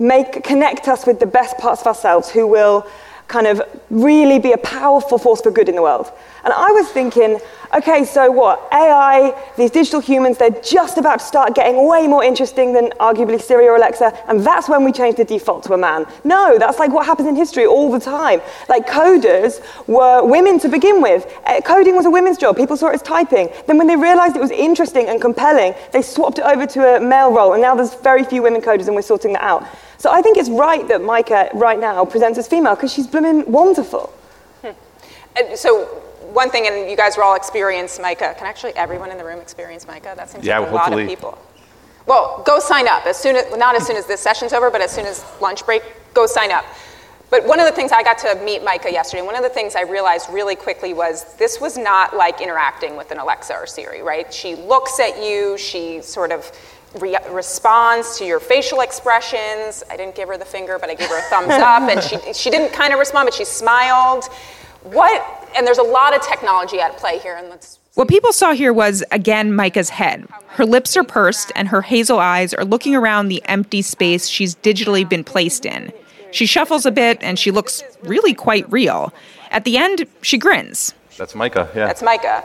make 0.00 0.42
connect 0.42 0.88
us 0.88 1.06
with 1.06 1.20
the 1.20 1.26
best 1.26 1.56
parts 1.58 1.82
of 1.82 1.86
ourselves, 1.86 2.30
who 2.30 2.46
will 2.46 2.86
kind 3.28 3.46
of 3.46 3.62
really 3.90 4.38
be 4.38 4.52
a 4.52 4.58
powerful 4.58 5.18
force 5.18 5.40
for 5.40 5.50
good 5.50 5.68
in 5.68 5.74
the 5.74 5.82
world. 5.82 6.10
And 6.44 6.52
I 6.52 6.70
was 6.72 6.88
thinking, 6.88 7.40
okay, 7.74 8.04
so 8.04 8.30
what? 8.30 8.68
AI, 8.72 9.34
these 9.56 9.70
digital 9.70 10.00
humans, 10.00 10.36
they're 10.36 10.50
just 10.50 10.98
about 10.98 11.20
to 11.20 11.24
start 11.24 11.54
getting 11.54 11.88
way 11.88 12.06
more 12.06 12.22
interesting 12.22 12.72
than 12.72 12.90
arguably 13.00 13.40
Siri 13.40 13.66
or 13.66 13.76
Alexa, 13.76 14.12
and 14.28 14.40
that's 14.40 14.68
when 14.68 14.84
we 14.84 14.92
change 14.92 15.16
the 15.16 15.24
default 15.24 15.64
to 15.64 15.72
a 15.72 15.78
man. 15.78 16.06
No, 16.22 16.58
that's 16.58 16.78
like 16.78 16.92
what 16.92 17.06
happens 17.06 17.28
in 17.28 17.34
history 17.34 17.64
all 17.66 17.90
the 17.90 17.98
time. 17.98 18.42
Like 18.68 18.86
coders 18.86 19.62
were 19.86 20.24
women 20.24 20.58
to 20.60 20.68
begin 20.68 21.00
with. 21.00 21.26
Uh, 21.46 21.60
Coding 21.62 21.96
was 21.96 22.04
a 22.04 22.10
women's 22.10 22.36
job. 22.36 22.56
People 22.56 22.76
saw 22.76 22.88
it 22.88 22.94
as 22.94 23.02
typing. 23.02 23.48
Then 23.66 23.78
when 23.78 23.86
they 23.86 23.96
realized 23.96 24.36
it 24.36 24.40
was 24.40 24.50
interesting 24.50 25.08
and 25.08 25.20
compelling, 25.20 25.74
they 25.92 26.02
swapped 26.02 26.38
it 26.38 26.44
over 26.44 26.66
to 26.66 26.96
a 26.96 27.00
male 27.00 27.32
role, 27.32 27.54
and 27.54 27.62
now 27.62 27.74
there's 27.74 27.94
very 27.94 28.22
few 28.22 28.42
women 28.42 28.60
coders, 28.60 28.86
and 28.86 28.94
we're 28.94 29.02
sorting 29.02 29.32
that 29.32 29.42
out. 29.42 29.66
So 29.98 30.10
I 30.10 30.22
think 30.22 30.36
it's 30.36 30.50
right 30.50 30.86
that 30.88 31.02
Mica 31.02 31.50
right 31.54 31.78
now 31.78 32.04
presents 32.04 32.38
as 32.38 32.48
female 32.48 32.74
because 32.74 32.92
she's 32.92 33.06
blooming 33.06 33.50
wonderful. 33.50 34.12
Hmm. 34.62 34.70
And 35.36 35.58
so, 35.58 35.84
one 36.32 36.50
thing, 36.50 36.66
and 36.66 36.90
you 36.90 36.96
guys 36.96 37.16
were 37.16 37.22
all 37.22 37.36
experienced 37.36 38.00
Mica. 38.00 38.34
Can 38.36 38.46
actually 38.46 38.74
everyone 38.76 39.10
in 39.10 39.18
the 39.18 39.24
room 39.24 39.40
experience 39.40 39.86
Mica? 39.86 40.14
That 40.16 40.28
seems 40.28 40.44
Yeah, 40.44 40.58
like 40.58 40.70
a 40.70 40.74
lot 40.74 40.92
of 40.92 41.08
people. 41.08 41.38
Well, 42.06 42.42
go 42.44 42.58
sign 42.58 42.86
up 42.86 43.06
as 43.06 43.16
soon 43.16 43.36
as 43.36 43.56
not 43.56 43.76
as 43.76 43.86
soon 43.86 43.96
as 43.96 44.06
this 44.06 44.20
session's 44.20 44.52
over, 44.52 44.70
but 44.70 44.80
as 44.80 44.90
soon 44.90 45.06
as 45.06 45.24
lunch 45.40 45.64
break, 45.64 45.82
go 46.12 46.26
sign 46.26 46.50
up. 46.50 46.64
But 47.30 47.46
one 47.46 47.58
of 47.58 47.66
the 47.66 47.72
things 47.72 47.90
I 47.90 48.02
got 48.02 48.18
to 48.18 48.40
meet 48.44 48.62
Mica 48.62 48.92
yesterday, 48.92 49.22
one 49.22 49.34
of 49.34 49.42
the 49.42 49.48
things 49.48 49.74
I 49.74 49.82
realized 49.82 50.28
really 50.30 50.54
quickly 50.54 50.92
was 50.94 51.34
this 51.36 51.60
was 51.60 51.76
not 51.76 52.14
like 52.14 52.40
interacting 52.40 52.96
with 52.96 53.10
an 53.10 53.18
Alexa 53.18 53.54
or 53.54 53.66
Siri, 53.66 54.02
right? 54.02 54.32
She 54.32 54.54
looks 54.54 55.00
at 55.00 55.20
you, 55.20 55.56
she 55.58 56.02
sort 56.02 56.30
of 56.30 56.52
re- 57.00 57.16
responds 57.30 58.18
to 58.18 58.24
your 58.24 58.40
facial 58.40 58.80
expressions. 58.80 59.82
I 59.90 59.96
didn't 59.96 60.14
give 60.14 60.28
her 60.28 60.38
the 60.38 60.44
finger, 60.44 60.78
but 60.78 60.90
I 60.90 60.94
gave 60.94 61.08
her 61.08 61.18
a 61.18 61.22
thumbs 61.22 61.50
up, 61.50 61.88
and 61.90 62.02
she, 62.02 62.18
she 62.34 62.50
didn't 62.50 62.72
kind 62.72 62.92
of 62.92 62.98
respond, 62.98 63.26
but 63.26 63.34
she 63.34 63.44
smiled. 63.44 64.24
What, 64.82 65.48
and 65.56 65.66
there's 65.66 65.78
a 65.78 65.82
lot 65.82 66.14
of 66.14 66.22
technology 66.22 66.80
at 66.80 66.96
play 66.96 67.18
here, 67.18 67.36
and 67.36 67.48
let's 67.48 67.78
What 67.94 68.08
people 68.08 68.32
saw 68.32 68.52
here 68.52 68.72
was, 68.72 69.02
again, 69.10 69.54
Mica's 69.54 69.90
head. 69.90 70.26
Her 70.48 70.64
lips 70.64 70.96
are 70.96 71.04
pursed, 71.04 71.52
and 71.56 71.68
her 71.68 71.82
hazel 71.82 72.18
eyes 72.18 72.52
are 72.54 72.64
looking 72.64 72.94
around 72.94 73.28
the 73.28 73.42
empty 73.46 73.82
space 73.82 74.28
she's 74.28 74.54
digitally 74.56 75.08
been 75.08 75.24
placed 75.24 75.64
in. 75.64 75.92
She 76.32 76.46
shuffles 76.46 76.84
a 76.84 76.90
bit, 76.90 77.18
and 77.22 77.38
she 77.38 77.50
looks 77.50 77.82
really 78.02 78.34
quite 78.34 78.70
real. 78.70 79.12
At 79.50 79.64
the 79.64 79.76
end, 79.76 80.06
she 80.20 80.36
grins. 80.36 80.94
That's 81.16 81.34
Mica, 81.34 81.70
yeah. 81.74 81.86
That's 81.86 82.02
Mica. 82.02 82.44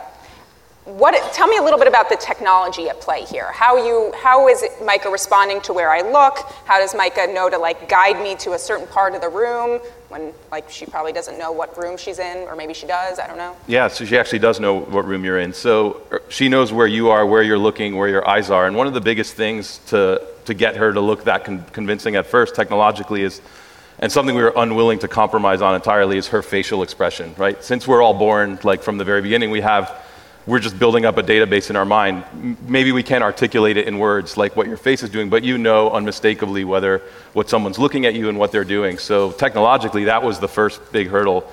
What, 0.97 1.13
tell 1.33 1.47
me 1.47 1.57
a 1.57 1.61
little 1.61 1.77
bit 1.77 1.87
about 1.87 2.09
the 2.09 2.15
technology 2.15 2.89
at 2.89 2.99
play 2.99 3.23
here. 3.23 3.51
How, 3.51 3.77
you, 3.77 4.11
how 4.17 4.47
is 4.47 4.63
it 4.63 4.71
Mica 4.83 5.07
responding 5.09 5.61
to 5.61 5.73
where 5.73 5.91
I 5.91 6.01
look? 6.01 6.39
How 6.65 6.79
does 6.79 6.95
Mica 6.95 7.27
know 7.31 7.47
to 7.47 7.59
like 7.59 7.87
guide 7.87 8.21
me 8.23 8.35
to 8.37 8.53
a 8.53 8.59
certain 8.59 8.87
part 8.87 9.13
of 9.13 9.21
the 9.21 9.29
room 9.29 9.79
when 10.07 10.33
like 10.51 10.67
she 10.67 10.87
probably 10.87 11.13
doesn't 11.13 11.37
know 11.37 11.51
what 11.51 11.77
room 11.77 11.95
she's 11.95 12.17
in, 12.17 12.47
or 12.47 12.55
maybe 12.55 12.73
she 12.73 12.87
does, 12.87 13.19
I 13.19 13.27
don't 13.27 13.37
know. 13.37 13.55
Yeah, 13.67 13.87
so 13.87 14.03
she 14.03 14.17
actually 14.17 14.39
does 14.39 14.59
know 14.59 14.79
what 14.79 15.05
room 15.05 15.23
you're 15.23 15.39
in. 15.39 15.53
So 15.53 16.01
er, 16.11 16.23
she 16.29 16.49
knows 16.49 16.73
where 16.73 16.87
you 16.87 17.09
are, 17.11 17.23
where 17.23 17.43
you're 17.43 17.59
looking, 17.59 17.95
where 17.95 18.09
your 18.09 18.27
eyes 18.27 18.49
are. 18.49 18.65
And 18.65 18.75
one 18.75 18.87
of 18.87 18.95
the 18.95 19.01
biggest 19.01 19.35
things 19.35 19.77
to, 19.87 20.25
to 20.45 20.55
get 20.55 20.75
her 20.77 20.91
to 20.91 21.01
look 21.01 21.25
that 21.25 21.45
con- 21.45 21.65
convincing 21.71 22.15
at 22.15 22.25
first, 22.25 22.55
technologically, 22.55 23.21
is 23.21 23.41
And 23.99 24.11
something 24.11 24.33
we 24.33 24.41
were 24.41 24.53
unwilling 24.55 24.99
to 24.99 25.07
compromise 25.07 25.61
on 25.61 25.75
entirely 25.75 26.17
is 26.17 26.29
her 26.29 26.41
facial 26.41 26.83
expression, 26.83 27.35
right? 27.37 27.61
Since 27.63 27.85
we're 27.85 28.01
all 28.01 28.13
born, 28.13 28.57
like 28.63 28.81
from 28.81 28.97
the 28.97 29.03
very 29.03 29.21
beginning, 29.21 29.51
we 29.51 29.61
have, 29.61 29.91
we're 30.45 30.59
just 30.59 30.79
building 30.79 31.05
up 31.05 31.17
a 31.17 31.23
database 31.23 31.69
in 31.69 31.75
our 31.75 31.85
mind. 31.85 32.23
Maybe 32.67 32.91
we 32.91 33.03
can't 33.03 33.23
articulate 33.23 33.77
it 33.77 33.87
in 33.87 33.99
words 33.99 34.37
like 34.37 34.55
what 34.55 34.67
your 34.67 34.77
face 34.77 35.03
is 35.03 35.09
doing, 35.09 35.29
but 35.29 35.43
you 35.43 35.57
know 35.57 35.91
unmistakably 35.91 36.63
whether 36.63 37.01
what 37.33 37.49
someone's 37.49 37.77
looking 37.77 38.05
at 38.05 38.15
you 38.15 38.29
and 38.29 38.39
what 38.39 38.51
they're 38.51 38.63
doing. 38.63 38.97
So 38.97 39.31
technologically, 39.31 40.05
that 40.05 40.23
was 40.23 40.39
the 40.39 40.47
first 40.47 40.91
big 40.91 41.07
hurdle. 41.07 41.49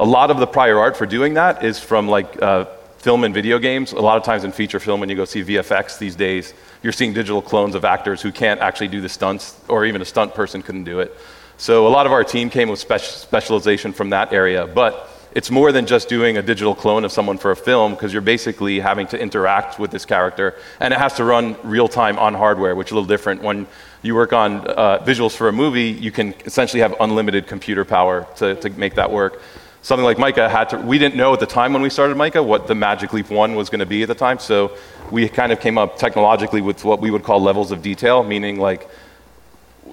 A 0.00 0.04
lot 0.04 0.30
of 0.30 0.38
the 0.38 0.46
prior 0.46 0.78
art 0.78 0.96
for 0.96 1.06
doing 1.06 1.34
that 1.34 1.64
is 1.64 1.78
from 1.78 2.08
like 2.08 2.40
uh, 2.40 2.66
film 2.98 3.24
and 3.24 3.34
video 3.34 3.58
games. 3.58 3.92
A 3.92 4.00
lot 4.00 4.16
of 4.16 4.22
times 4.22 4.44
in 4.44 4.52
feature 4.52 4.80
film, 4.80 5.00
when 5.00 5.08
you 5.08 5.16
go 5.16 5.24
see 5.24 5.42
VFX 5.42 5.98
these 5.98 6.16
days, 6.16 6.54
you're 6.82 6.92
seeing 6.92 7.12
digital 7.12 7.42
clones 7.42 7.74
of 7.74 7.84
actors 7.84 8.22
who 8.22 8.32
can't 8.32 8.60
actually 8.60 8.88
do 8.88 9.00
the 9.00 9.08
stunts, 9.08 9.56
or 9.68 9.84
even 9.84 10.00
a 10.00 10.04
stunt 10.04 10.34
person 10.34 10.62
couldn't 10.62 10.84
do 10.84 11.00
it. 11.00 11.14
So 11.56 11.88
a 11.88 11.90
lot 11.90 12.06
of 12.06 12.12
our 12.12 12.22
team 12.22 12.50
came 12.50 12.68
with 12.68 12.78
spec- 12.78 13.00
specialization 13.00 13.92
from 13.92 14.10
that 14.10 14.32
area, 14.32 14.66
but 14.66 15.10
it's 15.38 15.52
more 15.52 15.70
than 15.70 15.86
just 15.86 16.08
doing 16.08 16.36
a 16.36 16.42
digital 16.42 16.74
clone 16.74 17.04
of 17.04 17.12
someone 17.12 17.38
for 17.38 17.52
a 17.52 17.56
film 17.56 17.94
because 17.94 18.12
you're 18.12 18.20
basically 18.20 18.80
having 18.80 19.06
to 19.06 19.16
interact 19.16 19.78
with 19.78 19.92
this 19.92 20.04
character, 20.04 20.56
and 20.80 20.92
it 20.92 20.98
has 20.98 21.14
to 21.14 21.22
run 21.22 21.56
real 21.62 21.86
time 21.86 22.18
on 22.18 22.34
hardware, 22.34 22.74
which 22.74 22.88
is 22.88 22.90
a 22.90 22.94
little 22.96 23.06
different. 23.06 23.40
When 23.40 23.68
you 24.02 24.16
work 24.16 24.32
on 24.32 24.66
uh, 24.66 24.98
visuals 25.06 25.36
for 25.36 25.46
a 25.46 25.52
movie, 25.52 25.90
you 25.90 26.10
can 26.10 26.34
essentially 26.44 26.80
have 26.80 26.92
unlimited 26.98 27.46
computer 27.46 27.84
power 27.84 28.26
to, 28.38 28.56
to 28.56 28.70
make 28.70 28.96
that 28.96 29.12
work. 29.12 29.40
Something 29.82 30.04
like 30.04 30.18
Mica 30.18 30.48
had 30.48 30.70
to, 30.70 30.78
we 30.78 30.98
didn't 30.98 31.14
know 31.14 31.32
at 31.34 31.38
the 31.38 31.46
time 31.46 31.72
when 31.72 31.82
we 31.82 31.90
started 31.90 32.16
Mica 32.16 32.42
what 32.42 32.66
the 32.66 32.74
Magic 32.74 33.12
Leap 33.12 33.30
1 33.30 33.54
was 33.54 33.70
going 33.70 33.78
to 33.78 33.86
be 33.86 34.02
at 34.02 34.08
the 34.08 34.16
time, 34.16 34.40
so 34.40 34.76
we 35.12 35.28
kind 35.28 35.52
of 35.52 35.60
came 35.60 35.78
up 35.78 35.98
technologically 35.98 36.62
with 36.62 36.84
what 36.84 37.00
we 37.00 37.12
would 37.12 37.22
call 37.22 37.40
levels 37.40 37.70
of 37.70 37.80
detail, 37.80 38.24
meaning 38.24 38.58
like 38.58 38.90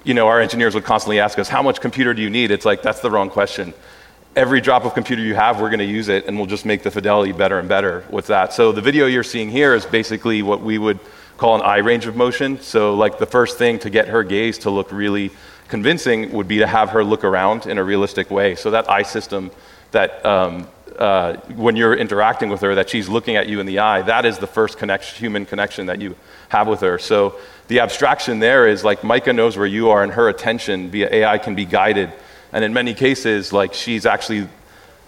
you 0.02 0.14
know, 0.14 0.26
our 0.26 0.40
engineers 0.40 0.74
would 0.74 0.84
constantly 0.84 1.20
ask 1.20 1.38
us, 1.38 1.48
how 1.48 1.62
much 1.62 1.80
computer 1.80 2.14
do 2.14 2.20
you 2.20 2.30
need? 2.30 2.50
It's 2.50 2.64
like, 2.64 2.82
that's 2.82 3.00
the 3.00 3.10
wrong 3.12 3.30
question. 3.30 3.72
Every 4.36 4.60
drop 4.60 4.84
of 4.84 4.92
computer 4.92 5.22
you 5.22 5.34
have, 5.34 5.62
we're 5.62 5.70
going 5.70 5.78
to 5.78 5.86
use 5.86 6.08
it, 6.08 6.26
and 6.26 6.36
we'll 6.36 6.44
just 6.44 6.66
make 6.66 6.82
the 6.82 6.90
fidelity 6.90 7.32
better 7.32 7.58
and 7.58 7.66
better 7.66 8.04
with 8.10 8.26
that. 8.26 8.52
So 8.52 8.70
the 8.70 8.82
video 8.82 9.06
you're 9.06 9.22
seeing 9.22 9.48
here 9.48 9.74
is 9.74 9.86
basically 9.86 10.42
what 10.42 10.60
we 10.60 10.76
would 10.76 11.00
call 11.38 11.54
an 11.54 11.62
eye 11.62 11.78
range 11.78 12.04
of 12.04 12.16
motion. 12.16 12.60
So 12.60 12.94
like 12.94 13.18
the 13.18 13.24
first 13.24 13.56
thing 13.56 13.78
to 13.78 13.88
get 13.88 14.08
her 14.08 14.22
gaze 14.22 14.58
to 14.58 14.70
look 14.70 14.92
really 14.92 15.30
convincing 15.68 16.32
would 16.32 16.46
be 16.46 16.58
to 16.58 16.66
have 16.66 16.90
her 16.90 17.02
look 17.02 17.24
around 17.24 17.64
in 17.64 17.78
a 17.78 17.82
realistic 17.82 18.30
way. 18.30 18.56
So 18.56 18.70
that 18.72 18.90
eye 18.90 19.04
system 19.04 19.50
that 19.92 20.24
um, 20.26 20.68
uh, 20.98 21.36
when 21.54 21.74
you're 21.74 21.94
interacting 21.94 22.50
with 22.50 22.60
her, 22.60 22.74
that 22.74 22.90
she's 22.90 23.08
looking 23.08 23.36
at 23.36 23.48
you 23.48 23.58
in 23.60 23.64
the 23.64 23.78
eye, 23.78 24.02
that 24.02 24.26
is 24.26 24.36
the 24.36 24.46
first 24.46 24.78
human 24.78 25.46
connection 25.46 25.86
that 25.86 25.98
you 25.98 26.14
have 26.50 26.68
with 26.68 26.80
her. 26.80 26.98
So 26.98 27.36
the 27.68 27.80
abstraction 27.80 28.38
there 28.38 28.68
is 28.68 28.84
like 28.84 29.02
Mica 29.02 29.32
knows 29.32 29.56
where 29.56 29.66
you 29.66 29.88
are, 29.88 30.02
and 30.02 30.12
her 30.12 30.28
attention 30.28 30.90
via 30.90 31.08
AI 31.10 31.38
can 31.38 31.54
be 31.54 31.64
guided. 31.64 32.12
And 32.52 32.64
in 32.64 32.72
many 32.72 32.94
cases, 32.94 33.52
like 33.52 33.74
she's 33.74 34.06
actually, 34.06 34.48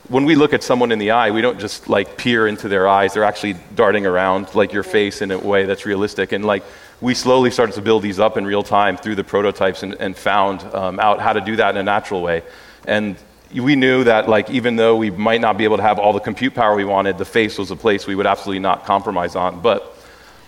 when 0.08 0.24
we 0.24 0.34
look 0.34 0.52
at 0.52 0.62
someone 0.62 0.92
in 0.92 0.98
the 0.98 1.12
eye, 1.12 1.30
we 1.30 1.40
don't 1.40 1.58
just 1.58 1.88
like 1.88 2.16
peer 2.16 2.46
into 2.46 2.68
their 2.68 2.88
eyes. 2.88 3.14
They're 3.14 3.24
actually 3.24 3.56
darting 3.74 4.06
around 4.06 4.54
like 4.54 4.72
your 4.72 4.82
face 4.82 5.22
in 5.22 5.30
a 5.30 5.38
way 5.38 5.64
that's 5.64 5.86
realistic. 5.86 6.32
And 6.32 6.44
like 6.44 6.64
we 7.00 7.14
slowly 7.14 7.50
started 7.50 7.74
to 7.74 7.82
build 7.82 8.02
these 8.02 8.18
up 8.18 8.36
in 8.36 8.44
real 8.44 8.62
time 8.62 8.96
through 8.96 9.14
the 9.14 9.24
prototypes 9.24 9.82
and, 9.82 9.94
and 9.94 10.16
found 10.16 10.62
um, 10.74 10.98
out 10.98 11.20
how 11.20 11.32
to 11.32 11.40
do 11.40 11.56
that 11.56 11.70
in 11.70 11.76
a 11.76 11.82
natural 11.82 12.22
way. 12.22 12.42
And 12.86 13.16
we 13.54 13.76
knew 13.76 14.04
that 14.04 14.28
like 14.28 14.50
even 14.50 14.76
though 14.76 14.96
we 14.96 15.10
might 15.10 15.40
not 15.40 15.56
be 15.56 15.64
able 15.64 15.76
to 15.76 15.82
have 15.82 15.98
all 15.98 16.12
the 16.12 16.20
compute 16.20 16.54
power 16.54 16.74
we 16.74 16.84
wanted, 16.84 17.18
the 17.18 17.24
face 17.24 17.56
was 17.56 17.70
a 17.70 17.76
place 17.76 18.06
we 18.06 18.14
would 18.14 18.26
absolutely 18.26 18.60
not 18.60 18.84
compromise 18.84 19.36
on. 19.36 19.60
But 19.60 19.94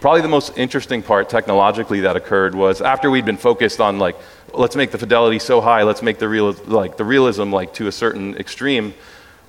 probably 0.00 0.22
the 0.22 0.28
most 0.28 0.56
interesting 0.58 1.02
part 1.02 1.28
technologically 1.28 2.00
that 2.00 2.16
occurred 2.16 2.54
was 2.54 2.80
after 2.80 3.10
we'd 3.10 3.24
been 3.24 3.36
focused 3.36 3.80
on 3.80 3.98
like 3.98 4.16
let's 4.54 4.76
make 4.76 4.90
the 4.90 4.98
fidelity 4.98 5.38
so 5.38 5.60
high, 5.60 5.82
let's 5.82 6.02
make 6.02 6.18
the 6.18 6.28
real 6.28 6.52
like 6.66 6.96
the 6.96 7.04
realism 7.04 7.52
like 7.52 7.74
to 7.74 7.86
a 7.86 7.92
certain 7.92 8.36
extreme. 8.36 8.94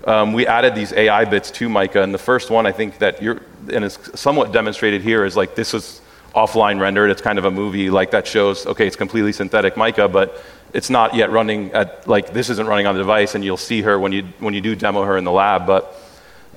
Um, 0.06 0.34
we 0.34 0.48
added 0.48 0.74
these 0.74 0.94
AI 0.94 1.26
bits 1.26 1.52
to 1.52 1.70
Mica, 1.70 2.02
and 2.02 2.14
the 2.14 2.20
first 2.20 2.50
one 2.50 2.66
I 2.66 2.72
think 2.72 2.98
that 3.00 3.22
you're 3.22 3.42
and 3.72 3.86
it's 3.86 4.20
somewhat 4.20 4.52
demonstrated 4.52 5.02
here 5.02 5.26
is 5.26 5.36
like 5.38 5.56
this 5.56 5.74
is 5.74 6.02
offline 6.36 6.80
rendered. 6.80 7.12
It's 7.12 7.22
kind 7.22 7.38
of 7.38 7.46
a 7.46 7.52
movie 7.52 7.90
like 7.90 8.12
that 8.12 8.26
shows 8.26 8.66
okay, 8.66 8.88
it's 8.88 8.96
completely 8.96 9.32
synthetic 9.32 9.78
Mica, 9.78 10.08
but 10.08 10.44
it's 10.74 10.90
not 10.90 11.14
yet 11.14 11.32
running 11.32 11.72
at 11.74 12.08
like 12.08 12.34
this 12.34 12.50
isn't 12.50 12.68
running 12.68 12.88
on 12.88 12.96
the 12.96 13.02
device, 13.02 13.36
and 13.36 13.44
you'll 13.44 13.58
see 13.58 13.82
her 13.82 14.00
when 14.00 14.12
you 14.12 14.24
when 14.40 14.54
you 14.54 14.62
do 14.62 14.76
demo 14.76 15.04
her 15.04 15.18
in 15.18 15.24
the 15.24 15.32
lab. 15.32 15.68
But 15.68 15.96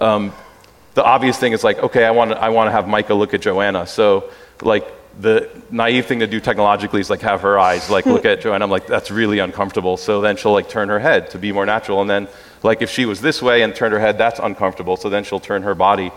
um, 0.00 0.32
the 0.94 1.04
obvious 1.04 1.38
thing 1.38 1.52
is 1.52 1.64
like, 1.64 1.78
okay, 1.78 2.04
I 2.04 2.12
want 2.12 2.30
to 2.30 2.38
I 2.38 2.48
want 2.50 2.68
to 2.68 2.72
have 2.72 2.88
Mica 2.88 3.14
look 3.14 3.34
at 3.34 3.40
Joanna. 3.40 3.86
So 3.86 4.30
like 4.62 4.86
the 5.20 5.48
naive 5.70 6.06
thing 6.06 6.20
to 6.20 6.26
do 6.26 6.40
technologically 6.40 7.00
is 7.00 7.10
like 7.10 7.20
have 7.20 7.42
her 7.42 7.58
eyes 7.58 7.88
like 7.90 8.06
look 8.06 8.24
at 8.24 8.40
Joanne. 8.40 8.62
I'm 8.62 8.70
like 8.70 8.86
that's 8.86 9.10
really 9.10 9.38
uncomfortable. 9.38 9.96
So 9.96 10.20
then 10.20 10.36
she'll 10.36 10.52
like 10.52 10.68
turn 10.68 10.88
her 10.88 10.98
head 10.98 11.30
to 11.30 11.38
be 11.38 11.52
more 11.52 11.66
natural, 11.66 12.00
and 12.00 12.10
then 12.10 12.28
like 12.62 12.82
if 12.82 12.90
she 12.90 13.06
was 13.06 13.20
this 13.20 13.40
way 13.42 13.62
and 13.62 13.74
turned 13.74 13.92
her 13.92 14.00
head, 14.00 14.18
that's 14.18 14.40
uncomfortable. 14.40 14.96
So 14.96 15.08
then 15.08 15.24
she'll 15.24 15.40
turn 15.40 15.62
her 15.62 15.74
body. 15.74 16.10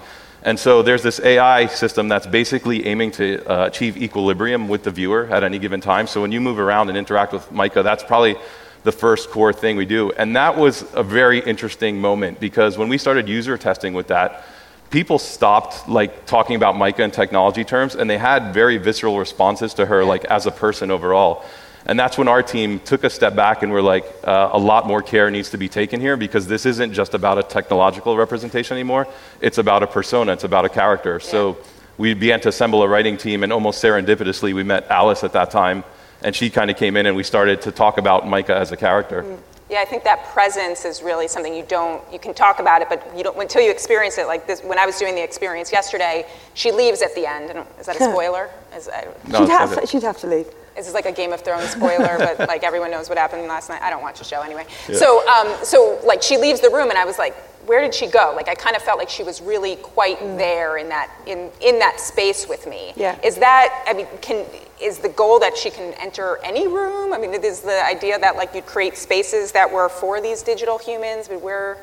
And 0.43 0.57
so 0.57 0.81
there's 0.81 1.03
this 1.03 1.19
AI 1.19 1.65
system 1.65 2.07
that's 2.07 2.27
basically 2.27 2.85
aiming 2.85 3.11
to 3.13 3.43
uh, 3.45 3.67
achieve 3.67 3.97
equilibrium 3.97 4.67
with 4.67 4.83
the 4.83 4.91
viewer 4.91 5.27
at 5.31 5.43
any 5.43 5.59
given 5.59 5.81
time. 5.81 6.07
So 6.07 6.21
when 6.21 6.31
you 6.31 6.39
move 6.39 6.59
around 6.59 6.89
and 6.89 6.97
interact 6.97 7.33
with 7.33 7.51
Mica, 7.51 7.83
that's 7.83 8.03
probably 8.03 8.37
the 8.83 8.91
first 8.91 9.29
core 9.29 9.51
thing 9.51 9.75
we 9.75 9.85
do. 9.85 10.11
And 10.11 10.35
that 10.35 10.55
was 10.55 10.85
a 10.93 11.03
very 11.03 11.39
interesting 11.39 11.99
moment 11.99 12.39
because 12.39 12.77
when 12.77 12.87
we 12.87 12.97
started 12.97 13.27
user 13.27 13.57
testing 13.57 13.93
with 13.93 14.07
that, 14.07 14.45
people 14.89 15.19
stopped 15.19 15.87
like 15.87 16.25
talking 16.25 16.55
about 16.55 16.77
Mica 16.77 17.03
in 17.03 17.11
technology 17.11 17.63
terms 17.63 17.95
and 17.95 18.09
they 18.09 18.17
had 18.17 18.53
very 18.53 18.77
visceral 18.77 19.17
responses 19.17 19.73
to 19.75 19.85
her 19.85 20.03
like 20.03 20.25
as 20.25 20.45
a 20.45 20.51
person 20.51 20.91
overall. 20.91 21.43
And 21.85 21.97
that's 21.97 22.17
when 22.17 22.27
our 22.27 22.43
team 22.43 22.79
took 22.81 23.05
a 23.05 23.09
step 23.09 23.33
back 23.35 23.63
and 23.63 23.71
we're 23.71 23.81
like, 23.81 24.05
uh, 24.23 24.49
a 24.51 24.59
lot 24.59 24.85
more 24.85 25.01
care 25.01 25.31
needs 25.31 25.51
to 25.51 25.57
be 25.57 25.69
taken 25.69 26.01
here 26.01 26.17
because 26.17 26.45
this 26.45 26.65
isn't 26.65 26.91
just 26.91 27.13
about 27.13 27.37
a 27.37 27.43
technological 27.43 28.17
representation 28.17 28.75
anymore. 28.75 29.07
It's 29.39 29.57
about 29.57 29.83
a 29.83 29.87
persona, 29.87 30.33
it's 30.33 30.43
about 30.43 30.65
a 30.65 30.69
character. 30.69 31.19
Yeah. 31.21 31.29
So 31.29 31.57
we 31.97 32.13
began 32.13 32.41
to 32.41 32.49
assemble 32.49 32.83
a 32.83 32.87
writing 32.87 33.17
team, 33.17 33.41
and 33.41 33.51
almost 33.51 33.83
serendipitously, 33.83 34.53
we 34.53 34.63
met 34.63 34.85
Alice 34.91 35.23
at 35.23 35.33
that 35.33 35.49
time, 35.49 35.83
and 36.21 36.35
she 36.35 36.49
kind 36.49 36.69
of 36.69 36.77
came 36.77 36.97
in 36.97 37.05
and 37.05 37.15
we 37.15 37.23
started 37.23 37.61
to 37.61 37.71
talk 37.71 37.97
about 37.97 38.27
Mica 38.27 38.55
as 38.55 38.71
a 38.71 38.77
character. 38.77 39.23
Mm. 39.23 39.39
Yeah, 39.69 39.81
I 39.81 39.85
think 39.85 40.05
that 40.05 40.23
presence 40.27 40.85
is 40.85 41.03
really 41.03 41.27
something 41.27 41.53
you 41.53 41.63
don't, 41.63 42.01
you 42.11 42.19
can 42.19 42.33
talk 42.33 42.59
about 42.59 42.81
it, 42.81 42.87
but 42.87 43.05
you 43.17 43.23
don't, 43.23 43.37
until 43.37 43.61
you 43.61 43.69
experience 43.69 44.17
it. 44.17 44.25
Like 44.25 44.47
this, 44.47 44.61
when 44.63 44.79
I 44.79 44.85
was 44.85 44.97
doing 44.97 45.13
the 45.13 45.23
experience 45.23 45.73
yesterday, 45.73 46.25
she 46.53 46.71
leaves 46.71 47.01
at 47.01 47.13
the 47.15 47.25
end. 47.25 47.51
Is 47.79 47.87
that 47.87 47.97
a 47.97 48.03
spoiler? 48.03 48.49
Is, 48.75 48.87
I, 48.87 49.07
no, 49.27 49.39
she'd, 49.39 49.49
have, 49.49 49.89
she'd 49.89 50.03
have 50.03 50.17
to 50.19 50.27
leave. 50.27 50.47
This 50.77 50.87
is 50.87 50.93
like 50.93 51.07
a 51.07 51.11
Game 51.11 51.33
of 51.33 51.41
Thrones 51.41 51.71
spoiler, 51.71 52.17
but 52.17 52.47
like 52.47 52.63
everyone 52.63 52.91
knows 52.91 53.09
what 53.09 53.17
happened 53.17 53.45
last 53.47 53.67
night. 53.67 53.81
I 53.81 53.89
don't 53.89 54.03
watch 54.03 54.19
the 54.19 54.23
show 54.23 54.41
anyway. 54.41 54.65
Yeah. 54.87 54.95
So, 54.95 55.27
um, 55.27 55.53
so 55.63 55.99
like 56.05 56.21
she 56.21 56.37
leaves 56.37 56.61
the 56.61 56.69
room, 56.69 56.89
and 56.89 56.97
I 56.99 57.03
was 57.03 57.17
like, 57.17 57.35
where 57.67 57.81
did 57.81 57.93
she 57.93 58.07
go? 58.07 58.33
Like 58.35 58.47
I 58.47 58.55
kind 58.55 58.75
of 58.75 58.81
felt 58.81 58.97
like 58.97 59.09
she 59.09 59.23
was 59.23 59.41
really 59.41 59.75
quite 59.77 60.19
mm. 60.19 60.37
there 60.37 60.77
in 60.77 60.89
that 60.89 61.11
in 61.27 61.51
in 61.61 61.79
that 61.79 61.99
space 61.99 62.47
with 62.47 62.65
me. 62.65 62.93
Yeah. 62.95 63.19
Is 63.23 63.35
that 63.35 63.83
I 63.87 63.93
mean, 63.93 64.07
can 64.21 64.45
is 64.81 64.99
the 64.99 65.09
goal 65.09 65.39
that 65.39 65.57
she 65.57 65.69
can 65.69 65.93
enter 65.95 66.39
any 66.43 66.67
room? 66.67 67.13
I 67.13 67.17
mean, 67.17 67.33
is 67.33 67.61
the 67.61 67.85
idea 67.85 68.17
that 68.19 68.35
like 68.35 68.55
you'd 68.55 68.65
create 68.65 68.97
spaces 68.97 69.51
that 69.51 69.71
were 69.71 69.89
for 69.89 70.21
these 70.21 70.41
digital 70.41 70.77
humans, 70.77 71.27
but 71.27 71.41
where 71.41 71.77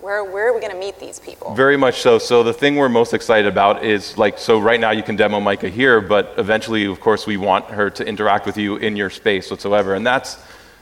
where, 0.00 0.24
where 0.24 0.48
are 0.48 0.54
we 0.54 0.60
going 0.60 0.72
to 0.72 0.78
meet 0.78 0.98
these 0.98 1.18
people? 1.18 1.54
Very 1.54 1.76
much 1.76 2.00
so. 2.00 2.18
So 2.18 2.42
the 2.42 2.54
thing 2.54 2.76
we're 2.76 2.88
most 2.88 3.12
excited 3.12 3.46
about 3.46 3.84
is 3.84 4.16
like, 4.16 4.38
so 4.38 4.58
right 4.58 4.80
now 4.80 4.92
you 4.92 5.02
can 5.02 5.14
demo 5.14 5.40
Mica 5.40 5.68
here, 5.68 6.00
but 6.00 6.32
eventually, 6.38 6.86
of 6.86 7.00
course, 7.00 7.26
we 7.26 7.36
want 7.36 7.66
her 7.66 7.90
to 7.90 8.06
interact 8.06 8.46
with 8.46 8.56
you 8.56 8.76
in 8.76 8.96
your 8.96 9.10
space 9.10 9.50
whatsoever. 9.50 9.94
And 9.94 10.06
that's 10.06 10.38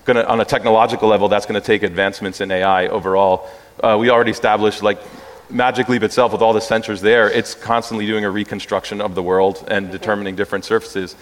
going 0.08 0.16
to, 0.16 0.28
on 0.28 0.40
a 0.40 0.44
technological 0.44 1.08
level, 1.08 1.28
that's 1.28 1.46
going 1.46 1.60
to 1.60 1.66
take 1.66 1.82
advancements 1.84 2.40
in 2.40 2.50
AI 2.50 2.88
overall. 2.88 3.48
Uh, 3.80 3.96
we 4.00 4.10
already 4.10 4.32
established 4.32 4.82
like 4.82 4.98
Magic 5.50 5.88
Leap 5.88 6.02
itself, 6.02 6.32
with 6.32 6.42
all 6.42 6.52
the 6.52 6.60
sensors 6.60 7.00
there, 7.00 7.30
it's 7.30 7.54
constantly 7.54 8.06
doing 8.06 8.24
a 8.24 8.30
reconstruction 8.30 9.00
of 9.00 9.14
the 9.14 9.22
world 9.22 9.64
and 9.68 9.90
determining 9.90 10.36
different 10.36 10.64
surfaces. 10.64 11.16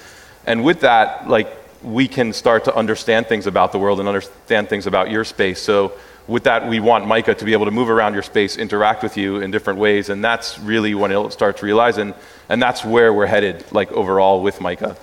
And 0.46 0.64
with 0.64 0.80
that, 0.80 1.28
like, 1.28 1.48
we 1.82 2.08
can 2.08 2.32
start 2.32 2.64
to 2.64 2.74
understand 2.74 3.28
things 3.28 3.46
about 3.46 3.70
the 3.70 3.78
world 3.78 4.00
and 4.00 4.08
understand 4.08 4.68
things 4.68 4.86
about 4.86 5.10
your 5.10 5.24
space. 5.24 5.60
So 5.60 5.92
with 6.26 6.44
that, 6.44 6.68
we 6.68 6.80
want 6.80 7.06
Mica 7.06 7.34
to 7.34 7.44
be 7.44 7.52
able 7.52 7.66
to 7.66 7.70
move 7.70 7.88
around 7.88 8.14
your 8.14 8.24
space, 8.24 8.56
interact 8.56 9.04
with 9.04 9.16
you 9.16 9.40
in 9.40 9.52
different 9.52 9.78
ways, 9.78 10.08
and 10.08 10.24
that's 10.24 10.58
really 10.58 10.94
when 10.94 11.12
it'll 11.12 11.30
start 11.30 11.58
to 11.58 11.66
realize, 11.66 11.98
and, 11.98 12.12
and 12.48 12.60
that's 12.60 12.84
where 12.84 13.12
we're 13.12 13.26
headed, 13.26 13.64
like 13.70 13.92
overall 13.92 14.42
with 14.42 14.60
Mica. 14.60 14.96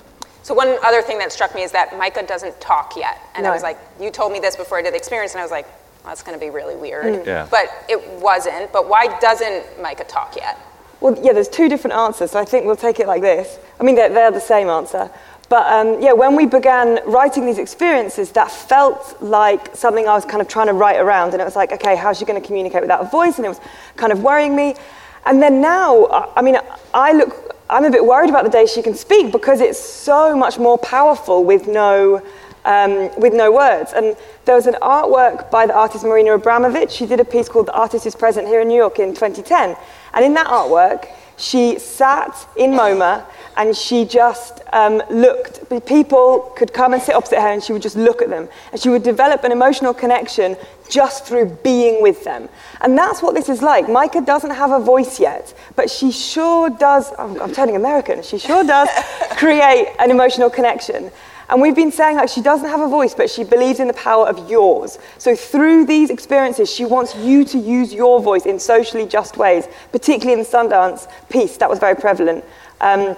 So 0.44 0.54
one 0.54 0.78
other 0.84 1.02
thing 1.02 1.20
that 1.20 1.32
struck 1.32 1.56
me 1.56 1.64
is 1.64 1.72
that 1.72 1.98
Mica 1.98 2.26
doesn't 2.26 2.60
talk 2.60 2.96
yet, 2.98 3.20
and 3.34 3.46
no. 3.46 3.50
I 3.50 3.54
was 3.54 3.64
like, 3.64 3.80
you 4.00 4.12
told 4.12 4.32
me 4.32 4.40
this 4.40 4.56
before 4.56 4.78
I 4.78 4.82
did 4.82 4.94
the 4.94 4.98
experience, 4.98 5.34
and 5.34 5.40
I 5.40 5.44
was 5.44 5.52
like, 5.52 5.66
well, 5.66 6.12
that's 6.12 6.22
going 6.22 6.38
to 6.38 6.46
be 6.46 6.50
really 6.50 6.76
weird. 6.76 7.06
Mm. 7.06 7.26
Yeah. 7.26 7.48
But 7.50 7.68
it 7.88 8.06
wasn't. 8.22 8.72
But 8.74 8.90
why 8.90 9.18
doesn't 9.20 9.82
Mica 9.82 10.04
talk 10.04 10.36
yet? 10.36 10.60
Well, 11.00 11.18
yeah, 11.22 11.34
there's 11.34 11.48
two 11.48 11.70
different 11.70 11.96
answers. 11.96 12.32
So 12.32 12.40
I 12.40 12.46
think 12.46 12.66
we'll 12.66 12.76
take 12.76 13.00
it 13.00 13.08
like 13.08 13.22
this. 13.22 13.58
I 13.80 13.84
mean, 13.84 13.96
they're, 13.96 14.10
they're 14.10 14.32
the 14.32 14.42
same 14.42 14.68
answer. 14.68 15.10
But 15.50 15.72
um, 15.72 16.02
yeah, 16.02 16.14
when 16.14 16.36
we 16.36 16.46
began 16.46 17.00
writing 17.06 17.46
these 17.46 17.58
experiences, 17.58 18.32
that 18.32 18.52
felt 18.52 19.22
like 19.22 19.76
something 19.76 20.08
I 20.08 20.14
was 20.14 20.26
kind 20.26 20.42
of 20.42 20.48
trying 20.48 20.68
to 20.68 20.74
write 20.74 21.00
around. 21.00 21.34
And 21.34 21.42
it 21.42 21.46
was 21.46 21.56
like, 21.56 21.72
okay, 21.72 21.96
how's 21.96 22.20
she 22.20 22.26
going 22.26 22.42
to 22.42 22.46
communicate 22.46 22.82
without 22.82 23.02
a 23.02 23.10
voice? 23.10 23.38
And 23.38 23.46
it 23.46 23.50
was 23.50 23.62
kind 23.96 24.12
of 24.12 24.22
worrying 24.22 24.56
me. 24.56 24.76
And 25.25 25.42
then 25.42 25.62
now, 25.62 26.32
I 26.36 26.42
mean, 26.42 26.58
I 26.94 27.13
look, 27.13 27.56
I'm 27.70 27.86
a 27.86 27.89
bit 27.92 28.06
worried 28.06 28.30
about 28.30 28.44
the 28.44 28.50
day 28.50 28.65
she 28.65 28.82
can 28.82 28.94
speak 28.94 29.32
because 29.32 29.62
it's 29.62 29.80
so 29.80 30.36
much 30.36 30.60
more 30.60 30.77
powerful 30.77 31.44
with 31.44 31.68
no 31.68 32.22
um, 32.65 33.10
with 33.20 33.34
no 33.34 33.51
words. 33.51 33.94
And 33.94 34.15
there 34.46 34.56
was 34.56 34.68
an 34.68 34.75
artwork 34.82 35.51
by 35.51 35.65
the 35.65 35.75
artist 35.75 36.03
Marina 36.03 36.38
Abramovic. 36.38 36.89
She 36.89 37.06
did 37.06 37.20
a 37.20 37.25
piece 37.25 37.50
called 37.50 37.68
The 37.68 37.74
Artist 37.74 38.06
is 38.06 38.15
Present 38.15 38.48
here 38.48 38.62
in 38.62 38.68
New 38.68 38.77
York 38.77 39.00
in 39.00 39.10
2010. 39.10 39.75
And 40.13 40.25
in 40.25 40.34
that 40.36 40.48
artwork, 40.48 41.08
she 41.38 41.80
sat 41.80 42.48
in 42.56 42.72
MoMA 42.72 43.25
and 43.58 43.75
she 43.75 44.06
just 44.06 44.62
um, 44.72 45.02
looked. 45.10 45.70
People 45.86 46.54
could 46.56 46.74
come 46.74 46.94
and 46.94 47.02
sit 47.02 47.16
opposite 47.16 47.40
her 47.40 47.48
and 47.48 47.63
she 47.63 47.74
would 47.74 47.82
just 47.82 47.96
look 47.96 48.22
at 48.22 48.30
them. 48.30 48.48
And 48.72 48.80
she 48.80 48.90
would 48.90 49.04
develop 49.04 49.44
an 49.44 49.52
emotional 49.52 49.94
connection 49.94 50.56
just 50.90 51.25
through 51.25 51.46
being 51.63 52.02
with 52.02 52.24
them. 52.24 52.50
And 52.82 52.98
that's 52.98 53.22
what 53.22 53.36
this 53.36 53.50
is 53.50 53.62
like. 53.62 53.90
Mica 53.90 54.22
doesn't 54.22 54.52
have 54.52 54.72
a 54.72 54.80
voice 54.80 55.20
yet, 55.20 55.54
but 55.75 55.90
she 55.90 56.12
sure 56.12 56.70
does. 56.70 57.12
I'm, 57.18 57.40
I'm 57.42 57.54
turning 57.54 57.75
American. 57.75 58.22
She 58.22 58.38
sure 58.38 58.63
does 58.63 58.90
create 59.38 59.94
an 60.00 60.12
emotional 60.12 60.50
connection. 60.50 61.12
And 61.50 61.62
we've 61.62 61.76
been 61.76 61.92
saying 61.92 62.18
like 62.18 62.30
she 62.30 62.42
doesn't 62.42 62.70
have 62.70 62.80
a 62.80 62.88
voice, 62.88 63.14
but 63.14 63.30
she 63.30 63.44
believes 63.44 63.80
in 63.80 63.88
the 63.88 63.94
power 63.94 64.28
of 64.28 64.50
yours. 64.50 64.98
So 65.18 65.36
through 65.36 65.86
these 65.86 66.10
experiences, 66.10 66.74
she 66.74 66.86
wants 66.86 67.16
you 67.16 67.44
to 67.46 67.58
use 67.58 67.94
your 67.94 68.22
voice 68.22 68.46
in 68.46 68.60
socially 68.60 69.06
just 69.06 69.38
ways, 69.38 69.68
particularly 69.92 70.34
in 70.34 70.40
the 70.40 70.50
Sundance 70.50 71.08
piece. 71.30 71.58
That 71.58 71.70
was 71.70 71.80
very 71.80 71.96
prevalent. 71.96 72.44
Um, 72.82 73.16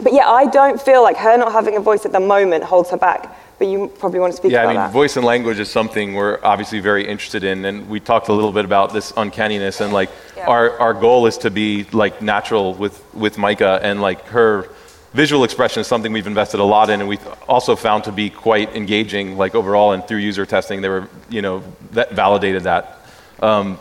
but 0.00 0.12
yeah, 0.12 0.28
I 0.28 0.46
don't 0.46 0.80
feel 0.80 1.02
like 1.02 1.16
her 1.16 1.36
not 1.36 1.52
having 1.52 1.76
a 1.76 1.80
voice 1.80 2.04
at 2.04 2.12
the 2.12 2.20
moment 2.20 2.64
holds 2.64 2.90
her 2.90 2.96
back. 2.96 3.36
But 3.58 3.66
you 3.66 3.88
probably 3.98 4.20
want 4.20 4.32
to 4.32 4.36
speak 4.36 4.50
to 4.50 4.54
that. 4.54 4.62
yeah, 4.62 4.68
I 4.68 4.72
mean, 4.72 4.76
that. 4.76 4.92
voice 4.92 5.16
and 5.16 5.26
language 5.26 5.58
is 5.58 5.68
something 5.68 6.14
we're 6.14 6.38
obviously 6.44 6.78
very 6.78 7.04
interested 7.04 7.42
in, 7.42 7.64
and 7.64 7.88
we 7.88 7.98
talked 7.98 8.28
a 8.28 8.32
little 8.32 8.52
bit 8.52 8.64
about 8.64 8.92
this 8.92 9.12
uncanniness, 9.16 9.80
and 9.80 9.92
like 9.92 10.10
Yeah. 10.36 10.46
our, 10.46 10.78
our 10.78 10.94
goal 10.94 11.26
is 11.26 11.38
to 11.38 11.50
be 11.50 11.82
like 11.90 12.22
natural 12.22 12.74
with 12.74 13.02
with 13.14 13.36
Mica, 13.36 13.80
and 13.82 14.00
like 14.00 14.24
her 14.26 14.68
visual 15.12 15.44
expression 15.44 15.80
is 15.80 15.86
something 15.86 16.12
we've 16.12 16.26
invested 16.26 16.60
a 16.60 16.64
lot 16.64 16.90
in, 16.90 17.00
and 17.00 17.08
we've 17.08 17.26
also 17.48 17.76
found 17.76 18.04
to 18.04 18.12
be 18.12 18.30
quite 18.30 18.74
engaging, 18.74 19.36
like 19.36 19.54
overall, 19.54 19.92
and 19.92 20.06
through 20.06 20.18
user 20.18 20.46
testing, 20.46 20.80
they 20.80 20.88
were 20.88 21.08
you 21.28 21.42
know 21.42 21.62
that 21.92 22.12
validated 22.12 22.64
that. 22.64 23.00
Um, 23.40 23.78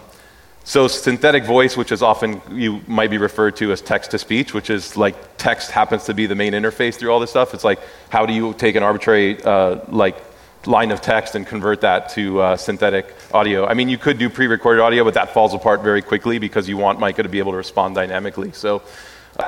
so 0.63 0.89
synthetic 0.89 1.46
voice, 1.46 1.77
which 1.77 1.93
is 1.93 2.01
often 2.01 2.41
you 2.51 2.81
might 2.88 3.10
be 3.10 3.17
referred 3.17 3.55
to 3.57 3.72
as 3.72 3.81
text 3.81 4.12
to 4.12 4.19
speech, 4.19 4.53
which 4.53 4.69
is 4.69 4.98
like 4.98 5.15
text 5.38 5.72
happens 5.72 6.03
to 6.05 6.13
be 6.13 6.25
the 6.25 6.36
main 6.36 6.51
interface 6.51 6.96
through 6.96 7.10
all 7.10 7.22
this 7.22 7.29
stuff. 7.29 7.53
It's 7.53 7.63
like 7.63 7.79
how 8.10 8.25
do 8.25 8.34
you 8.34 8.53
take 8.53 8.75
an 8.75 8.84
arbitrary 8.84 9.41
uh, 9.43 9.79
like 9.88 10.17
line 10.65 10.91
of 10.91 11.00
text 11.00 11.36
and 11.36 11.48
convert 11.48 11.79
that 11.81 12.10
to 12.10 12.41
uh, 12.41 12.57
synthetic 12.57 13.15
audio? 13.34 13.65
I 13.65 13.75
mean, 13.75 13.88
you 13.88 13.98
could 13.98 14.17
do 14.17 14.29
pre-recorded 14.29 14.81
audio, 14.81 15.05
but 15.05 15.13
that 15.13 15.34
falls 15.34 15.53
apart 15.53 15.84
very 15.84 16.01
quickly 16.01 16.38
because 16.38 16.67
you 16.67 16.75
want 16.75 17.00
Mica 17.00 17.24
to 17.24 17.29
be 17.29 17.39
able 17.39 17.53
to 17.53 17.57
respond 17.57 17.96
dynamically. 17.96 18.51
So. 18.51 18.81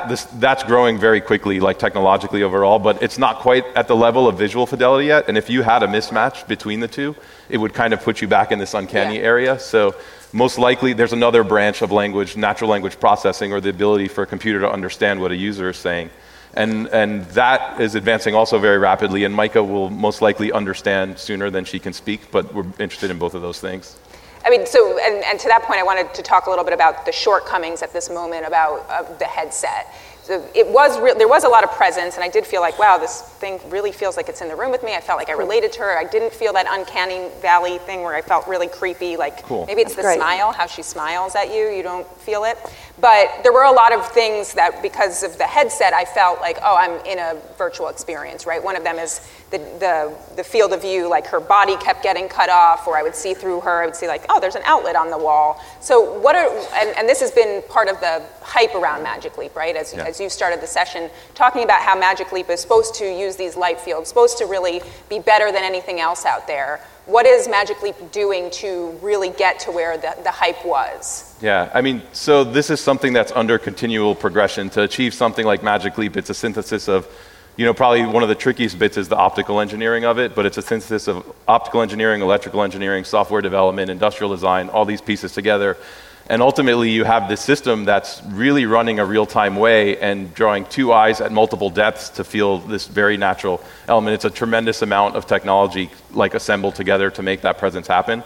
This, 0.07 0.25
that's 0.25 0.63
growing 0.63 0.99
very 0.99 1.19
quickly, 1.19 1.59
like 1.59 1.79
technologically 1.79 2.43
overall, 2.43 2.77
but 2.79 3.01
it's 3.01 3.17
not 3.17 3.39
quite 3.39 3.65
at 3.75 3.87
the 3.87 3.95
level 3.95 4.27
of 4.27 4.37
visual 4.37 4.65
fidelity 4.67 5.07
yet. 5.07 5.27
And 5.27 5.37
if 5.37 5.49
you 5.49 5.63
had 5.63 5.81
a 5.81 5.87
mismatch 5.87 6.47
between 6.47 6.79
the 6.79 6.87
two, 6.87 7.15
it 7.49 7.57
would 7.57 7.73
kind 7.73 7.93
of 7.93 8.03
put 8.03 8.21
you 8.21 8.27
back 8.27 8.51
in 8.51 8.59
this 8.59 8.73
uncanny 8.75 9.17
Yeah. 9.17 9.23
area. 9.23 9.59
So 9.59 9.95
most 10.31 10.59
likely 10.59 10.93
there's 10.93 11.13
another 11.13 11.43
branch 11.43 11.81
of 11.81 11.91
language, 11.91 12.37
natural 12.37 12.69
language 12.69 12.99
processing, 12.99 13.51
or 13.51 13.59
the 13.61 13.69
ability 13.69 14.07
for 14.09 14.23
a 14.23 14.27
computer 14.27 14.59
to 14.59 14.71
understand 14.71 15.21
what 15.21 15.31
a 15.31 15.35
user 15.35 15.69
is 15.69 15.77
saying. 15.77 16.11
And, 16.53 16.87
and 16.87 17.25
that 17.31 17.79
is 17.81 17.95
advancing 17.95 18.35
also 18.35 18.59
very 18.59 18.77
rapidly, 18.77 19.23
and 19.23 19.35
Mica 19.35 19.63
will 19.63 19.89
most 19.89 20.21
likely 20.21 20.51
understand 20.51 21.17
sooner 21.17 21.49
than 21.49 21.65
she 21.65 21.79
can 21.79 21.93
speak, 21.93 22.31
but 22.31 22.53
we're 22.53 22.65
interested 22.79 23.11
in 23.11 23.17
both 23.17 23.33
of 23.33 23.41
those 23.41 23.59
things. 23.59 23.97
I 24.45 24.49
mean, 24.49 24.65
so, 24.65 24.97
and, 24.99 25.23
and 25.25 25.39
to 25.39 25.47
that 25.49 25.63
point, 25.63 25.79
I 25.79 25.83
wanted 25.83 26.13
to 26.13 26.21
talk 26.21 26.47
a 26.47 26.49
little 26.49 26.63
bit 26.63 26.73
about 26.73 27.05
the 27.05 27.11
shortcomings 27.11 27.81
at 27.81 27.91
this 27.91 28.09
moment 28.09 28.45
about 28.45 28.85
uh, 28.89 29.03
the 29.17 29.25
headset. 29.25 29.93
So 30.29 30.47
it 30.53 30.67
was 30.67 30.99
re- 30.99 31.15
there 31.17 31.27
was 31.27 31.43
a 31.43 31.49
lot 31.49 31.63
of 31.63 31.71
presence, 31.71 32.13
and 32.13 32.23
I 32.23 32.29
did 32.29 32.45
feel 32.45 32.61
like, 32.61 32.77
wow, 32.77 32.99
this 32.99 33.21
thing 33.39 33.59
really 33.67 33.91
feels 33.91 34.15
like 34.15 34.29
it's 34.29 34.41
in 34.41 34.47
the 34.47 34.55
room 34.55 34.69
with 34.69 34.83
me. 34.83 34.93
I 34.93 35.01
felt 35.01 35.17
like 35.17 35.27
I 35.27 35.31
related 35.31 35.71
to 35.73 35.79
her. 35.79 35.97
I 35.97 36.03
didn't 36.03 36.31
feel 36.31 36.53
that 36.53 36.67
uncanny 36.69 37.29
valley 37.41 37.79
thing 37.79 38.03
where 38.03 38.13
I 38.13 38.21
felt 38.21 38.47
really 38.47 38.67
creepy. 38.67 39.17
Like 39.17 39.41
Cool. 39.41 39.65
maybe 39.65 39.81
it's 39.81 39.95
That's 39.95 40.07
the 40.07 40.13
great. 40.13 40.17
smile, 40.19 40.51
how 40.51 40.67
she 40.67 40.83
smiles 40.83 41.33
at 41.33 41.47
you. 41.51 41.69
You 41.69 41.81
don't 41.81 42.07
feel 42.19 42.43
it. 42.43 42.59
But 43.01 43.41
there 43.41 43.53
were 43.53 43.63
a 43.63 43.71
lot 43.71 43.91
of 43.91 44.05
things 44.11 44.53
that, 44.53 44.83
because 44.83 45.23
of 45.23 45.35
the 45.39 45.45
headset, 45.45 45.93
I 45.93 46.05
felt 46.05 46.41
like, 46.41 46.59
oh, 46.61 46.75
I'm 46.77 47.03
in 47.07 47.17
a 47.17 47.35
virtual 47.57 47.87
experience, 47.87 48.45
right? 48.45 48.63
One 48.63 48.75
of 48.75 48.83
them 48.83 48.97
is 48.99 49.27
the, 49.49 49.57
the, 49.57 50.15
the 50.35 50.43
field 50.43 50.73
of 50.73 50.81
view, 50.81 51.09
like 51.09 51.25
her 51.25 51.39
body 51.39 51.75
kept 51.77 52.03
getting 52.03 52.29
cut 52.29 52.49
off, 52.51 52.85
or 52.87 52.95
I 52.97 53.01
would 53.01 53.15
see 53.15 53.33
through 53.33 53.61
her, 53.61 53.81
I 53.81 53.85
would 53.87 53.95
see, 53.95 54.07
like, 54.07 54.25
oh, 54.29 54.39
there's 54.39 54.53
an 54.55 54.61
outlet 54.65 54.95
on 54.95 55.09
the 55.09 55.17
wall. 55.17 55.59
So, 55.79 56.19
what 56.19 56.35
are, 56.35 56.47
and, 56.75 56.95
and 56.97 57.09
this 57.09 57.19
has 57.21 57.31
been 57.31 57.63
part 57.63 57.87
of 57.87 57.99
the 57.99 58.21
hype 58.49 58.73
around 58.73 59.03
Magic 59.03 59.37
Leap, 59.37 59.55
right? 59.55 59.75
As, 59.75 59.93
Yeah. 59.93 60.05
as 60.05 60.19
you 60.19 60.27
started 60.27 60.59
the 60.59 60.67
session, 60.67 61.09
talking 61.35 61.63
about 61.63 61.81
how 61.81 61.95
Magic 61.95 62.31
Leap 62.31 62.49
is 62.49 62.59
supposed 62.59 62.95
to 62.95 63.05
use 63.05 63.35
these 63.35 63.55
light 63.55 63.79
fields, 63.79 64.09
supposed 64.09 64.39
to 64.39 64.45
really 64.45 64.81
be 65.07 65.19
better 65.19 65.51
than 65.51 65.63
anything 65.63 65.99
else 65.99 66.25
out 66.25 66.47
there. 66.47 66.79
What 67.05 67.25
is 67.27 67.47
Magic 67.47 67.81
Leap 67.83 68.11
doing 68.11 68.49
to 68.51 68.97
really 69.01 69.29
get 69.29 69.59
to 69.61 69.71
where 69.71 69.97
the, 69.97 70.15
the 70.23 70.31
hype 70.31 70.65
was? 70.65 71.35
Yeah, 71.41 71.69
I 71.73 71.81
mean, 71.81 72.01
so 72.11 72.43
this 72.43 72.69
is 72.71 72.79
something 72.81 73.13
that's 73.13 73.31
under 73.33 73.57
continual 73.59 74.15
progression. 74.15 74.69
To 74.71 74.81
achieve 74.81 75.13
something 75.13 75.45
like 75.45 75.61
Magic 75.63 75.97
Leap, 75.97 76.17
it's 76.17 76.29
a 76.31 76.33
synthesis 76.33 76.87
of, 76.87 77.07
you 77.55 77.65
know, 77.65 77.73
probably 77.73 78.05
one 78.05 78.23
of 78.23 78.29
the 78.29 78.35
trickiest 78.35 78.79
bits 78.79 78.97
is 78.97 79.09
the 79.09 79.15
optical 79.17 79.59
engineering 79.59 80.05
of 80.05 80.17
it, 80.17 80.33
but 80.35 80.45
it's 80.45 80.57
a 80.57 80.61
synthesis 80.61 81.07
of 81.07 81.23
optical 81.47 81.81
engineering, 81.81 82.21
electrical 82.21 82.63
engineering, 82.63 83.03
software 83.03 83.41
development, 83.41 83.89
industrial 83.91 84.31
design, 84.31 84.69
all 84.69 84.85
these 84.85 85.01
pieces 85.01 85.33
together. 85.33 85.77
And 86.29 86.43
ultimately, 86.43 86.91
you 86.91 87.05
have 87.05 87.27
this 87.27 87.41
system 87.41 87.85
that's 87.85 88.21
really 88.27 88.67
running 88.67 88.99
a 88.99 89.05
real 89.05 89.25
time 89.25 89.55
way 89.55 89.97
and 89.97 90.31
drawing 90.35 90.65
two 90.65 90.93
eyes 90.93 91.21
at 91.21 91.31
multiple 91.31 91.71
depths 91.71 92.09
to 92.09 92.23
feel 92.23 92.59
this 92.59 92.85
very 92.85 93.17
natural 93.17 93.63
element. 93.87 94.13
It's 94.13 94.25
a 94.25 94.29
tremendous 94.29 94.83
amount 94.83 95.15
of 95.15 95.25
technology, 95.25 95.89
like 96.11 96.35
assembled 96.35 96.75
together 96.75 97.09
to 97.09 97.23
make 97.23 97.41
that 97.41 97.57
presence 97.57 97.87
happen. 97.87 98.23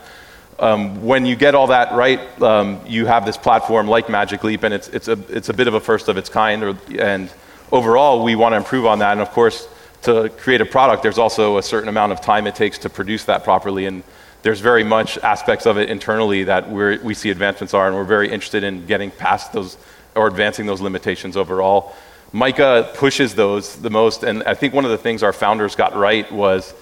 Um, 0.60 1.06
when 1.06 1.26
you 1.26 1.38
get 1.38 1.56
all 1.56 1.68
that 1.68 1.94
right, 1.94 2.20
um, 2.42 2.82
you 2.86 3.06
have 3.06 3.26
this 3.26 3.38
platform 3.38 3.88
like 3.88 4.10
Magic 4.10 4.44
Leap, 4.44 4.64
and 4.64 4.74
it's, 4.74 4.90
it's, 4.90 5.08
a, 5.08 5.18
it's 5.30 5.48
a 5.48 5.54
bit 5.54 5.70
of 5.70 5.74
a 5.74 5.80
first 5.80 6.10
of 6.10 6.18
its 6.18 6.30
kind. 6.30 6.62
Or, 6.62 6.78
and 7.00 7.30
overall, 7.72 8.22
we 8.22 8.36
want 8.36 8.52
to 8.52 8.58
improve 8.58 8.86
on 8.86 9.00
that. 9.00 9.14
And 9.14 9.22
of 9.22 9.32
course, 9.32 9.68
to 10.02 10.28
create 10.28 10.60
a 10.60 10.66
product, 10.66 11.04
there's 11.04 11.18
also 11.18 11.58
a 11.58 11.64
certain 11.64 11.88
amount 11.88 12.12
of 12.12 12.20
time 12.20 12.48
it 12.48 12.56
takes 12.56 12.78
to 12.80 12.90
produce 12.90 13.24
that 13.26 13.46
properly. 13.46 13.86
And 13.86 14.04
there's 14.44 14.60
very 14.60 14.84
much 14.84 15.18
aspects 15.20 15.66
of 15.66 15.78
it 15.78 15.90
internally 15.90 16.44
that 16.44 16.70
we 16.70 17.14
see 17.14 17.32
advancements 17.32 17.74
are, 17.74 17.88
and 17.88 17.96
we're 17.96 18.04
very 18.04 18.30
interested 18.30 18.64
in 18.64 18.86
getting 18.86 19.10
past 19.10 19.54
those 19.54 19.78
or 20.16 20.28
advancing 20.28 20.68
those 20.68 20.82
limitations 20.82 21.36
overall. 21.36 21.96
Mica 22.34 22.92
pushes 22.94 23.36
those 23.36 23.78
the 23.78 23.90
most, 23.90 24.24
and 24.24 24.44
I 24.44 24.54
think 24.54 24.74
one 24.74 24.86
of 24.86 24.92
the 24.92 24.98
things 24.98 25.24
our 25.24 25.34
founders 25.34 25.76
got 25.76 25.96
right 25.96 26.30
was 26.32 26.74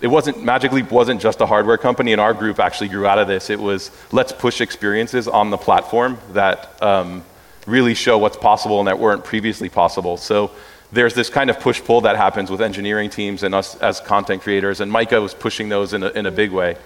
it 0.00 0.08
wasn't 0.08 0.42
Magic 0.42 0.72
Leap 0.72 0.90
wasn't 0.90 1.20
just 1.20 1.40
a 1.40 1.46
hardware 1.46 1.76
company, 1.76 2.12
and 2.12 2.20
our 2.20 2.32
group 2.34 2.58
actually 2.58 2.88
grew 2.88 3.06
out 3.06 3.18
of 3.18 3.28
this. 3.28 3.50
It 3.50 3.60
was 3.60 3.90
let's 4.10 4.32
push 4.32 4.60
experiences 4.60 5.28
on 5.28 5.50
the 5.50 5.58
platform 5.58 6.18
that 6.32 6.82
um, 6.82 7.24
really 7.66 7.94
show 7.94 8.16
what's 8.16 8.38
possible 8.38 8.78
and 8.78 8.88
that 8.88 8.98
weren't 8.98 9.22
previously 9.22 9.68
possible. 9.68 10.16
So 10.16 10.50
there's 10.92 11.14
this 11.14 11.28
kind 11.28 11.50
of 11.50 11.60
push 11.60 11.82
pull 11.82 12.00
that 12.02 12.16
happens 12.16 12.50
with 12.50 12.60
engineering 12.60 13.10
teams 13.10 13.42
and 13.42 13.54
us 13.54 13.76
as 13.76 14.00
content 14.00 14.42
creators, 14.42 14.80
and 14.80 14.90
Mica 14.90 15.20
was 15.20 15.34
pushing 15.34 15.68
those 15.68 15.92
in 15.92 16.02
a, 16.02 16.08
in 16.10 16.24
a 16.24 16.30
big 16.30 16.52
way. 16.52 16.76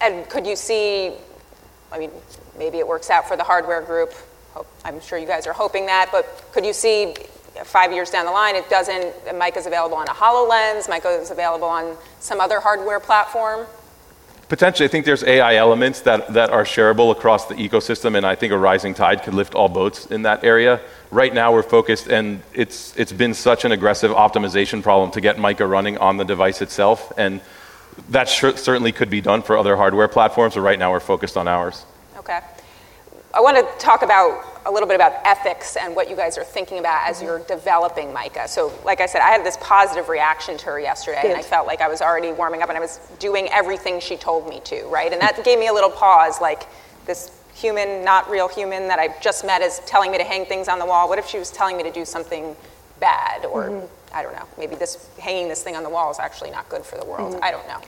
And 0.00 0.28
could 0.28 0.46
you 0.46 0.56
see, 0.56 1.12
I 1.92 1.98
mean, 1.98 2.10
maybe 2.58 2.78
it 2.78 2.86
works 2.86 3.10
out 3.10 3.26
for 3.26 3.36
the 3.36 3.44
hardware 3.44 3.82
group. 3.82 4.12
I'm 4.84 5.00
sure 5.00 5.18
you 5.18 5.26
guys 5.26 5.46
are 5.46 5.52
hoping 5.52 5.86
that, 5.86 6.08
but 6.12 6.24
could 6.52 6.64
you 6.64 6.72
see 6.72 7.14
five 7.64 7.92
years 7.92 8.10
down 8.10 8.26
the 8.26 8.32
line, 8.32 8.54
it 8.54 8.68
doesn't, 8.68 9.14
Mica 9.38 9.58
is 9.58 9.66
available 9.66 9.96
on 9.96 10.06
a 10.08 10.12
HoloLens, 10.12 10.88
Mica 10.88 11.08
is 11.08 11.30
available 11.30 11.68
on 11.68 11.96
some 12.20 12.40
other 12.40 12.60
hardware 12.60 13.00
platform? 13.00 13.66
Potentially, 14.48 14.84
I 14.84 14.88
think 14.88 15.04
there's 15.04 15.24
AI 15.24 15.56
elements 15.56 16.02
that, 16.02 16.32
that 16.34 16.50
are 16.50 16.62
shareable 16.62 17.10
across 17.10 17.46
the 17.46 17.54
ecosystem, 17.54 18.16
and 18.16 18.24
I 18.24 18.36
think 18.36 18.52
a 18.52 18.58
rising 18.58 18.94
tide 18.94 19.24
could 19.24 19.34
lift 19.34 19.56
all 19.56 19.68
boats 19.68 20.06
in 20.06 20.22
that 20.22 20.44
area. 20.44 20.80
Right 21.10 21.34
now, 21.34 21.52
we're 21.52 21.64
focused, 21.64 22.06
and 22.06 22.42
it's, 22.54 22.96
it's 22.96 23.12
been 23.12 23.34
such 23.34 23.64
an 23.64 23.72
aggressive 23.72 24.12
optimization 24.12 24.84
problem 24.84 25.10
to 25.12 25.20
get 25.20 25.38
Mica 25.38 25.66
running 25.66 25.98
on 25.98 26.16
the 26.16 26.24
device 26.24 26.62
itself, 26.62 27.12
and 27.16 27.40
that 28.10 28.28
cer- 28.28 28.56
certainly 28.56 28.92
could 28.92 29.10
be 29.10 29.20
done 29.20 29.42
for 29.42 29.56
other 29.56 29.76
hardware 29.76 30.08
platforms, 30.08 30.54
but 30.54 30.60
right 30.60 30.78
now 30.78 30.90
we're 30.90 31.00
focused 31.00 31.36
on 31.36 31.48
ours. 31.48 31.84
Okay. 32.18 32.40
I 33.34 33.40
want 33.40 33.56
to 33.56 33.84
talk 33.84 34.02
about 34.02 34.44
a 34.64 34.70
little 34.70 34.88
bit 34.88 34.94
about 34.94 35.12
ethics 35.24 35.76
and 35.76 35.94
what 35.94 36.10
you 36.10 36.16
guys 36.16 36.36
are 36.38 36.44
thinking 36.44 36.78
about 36.78 37.08
as 37.08 37.22
you're 37.22 37.38
mm-hmm. 37.38 37.48
developing 37.48 38.12
Mica. 38.12 38.48
So, 38.48 38.72
like 38.84 39.00
I 39.00 39.06
said, 39.06 39.20
I 39.20 39.30
had 39.30 39.44
this 39.44 39.58
positive 39.60 40.08
reaction 40.08 40.56
to 40.58 40.66
her 40.66 40.80
yesterday, 40.80 41.22
and 41.24 41.34
I 41.34 41.42
felt 41.42 41.66
like 41.66 41.80
I 41.80 41.88
was 41.88 42.00
already 42.00 42.32
warming 42.32 42.62
up 42.62 42.68
and 42.68 42.78
I 42.78 42.80
was 42.80 42.98
doing 43.18 43.48
everything 43.52 44.00
she 44.00 44.16
told 44.16 44.48
me 44.48 44.60
to, 44.64 44.84
right? 44.86 45.12
And 45.12 45.20
that 45.20 45.42
gave 45.44 45.58
me 45.58 45.68
a 45.68 45.72
little 45.72 45.90
pause, 45.90 46.40
like 46.40 46.66
this 47.06 47.30
human, 47.54 48.04
not 48.04 48.28
real 48.28 48.48
human 48.48 48.88
that 48.88 48.98
I 48.98 49.14
just 49.20 49.44
met 49.44 49.62
is 49.62 49.80
telling 49.86 50.10
me 50.10 50.18
to 50.18 50.24
hang 50.24 50.44
things 50.44 50.68
on 50.68 50.78
the 50.78 50.86
wall. 50.86 51.08
What 51.08 51.18
if 51.18 51.26
she 51.26 51.38
was 51.38 51.50
telling 51.50 51.76
me 51.76 51.82
to 51.84 51.92
do 51.92 52.04
something 52.04 52.56
bad 53.00 53.44
or 53.44 53.64
mm-hmm. 53.64 53.86
I 54.16 54.22
don't 54.22 54.34
know, 54.34 54.46
maybe 54.56 54.76
this 54.76 55.08
hanging 55.18 55.48
this 55.48 55.62
thing 55.62 55.76
on 55.76 55.82
the 55.82 55.90
wall 55.90 56.10
is 56.10 56.18
actually 56.18 56.50
not 56.50 56.68
good 56.70 56.84
for 56.84 56.96
the 56.96 57.04
world. 57.04 57.34
Mm-hmm. 57.34 57.44
I 57.44 57.50
don't 57.50 57.68
know. 57.68 57.80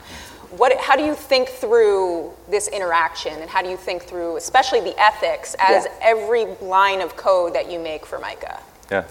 What, 0.51 0.77
how 0.79 0.95
do 0.95 1.03
you 1.03 1.15
think 1.15 1.49
through 1.49 2.31
this 2.49 2.67
interaction 2.67 3.33
and 3.41 3.49
how 3.49 3.61
do 3.63 3.69
you 3.69 3.77
think 3.77 4.03
through 4.03 4.37
especially 4.37 4.81
the 4.81 4.95
ethics 4.99 5.55
as 5.59 5.85
Yeah. 5.85 5.91
every 6.01 6.45
line 6.61 7.01
of 7.01 7.15
code 7.15 7.53
that 7.55 7.69
you 7.71 7.79
make 7.79 8.05
for 8.05 8.19
Mica? 8.19 8.59
Yeah. 8.91 9.03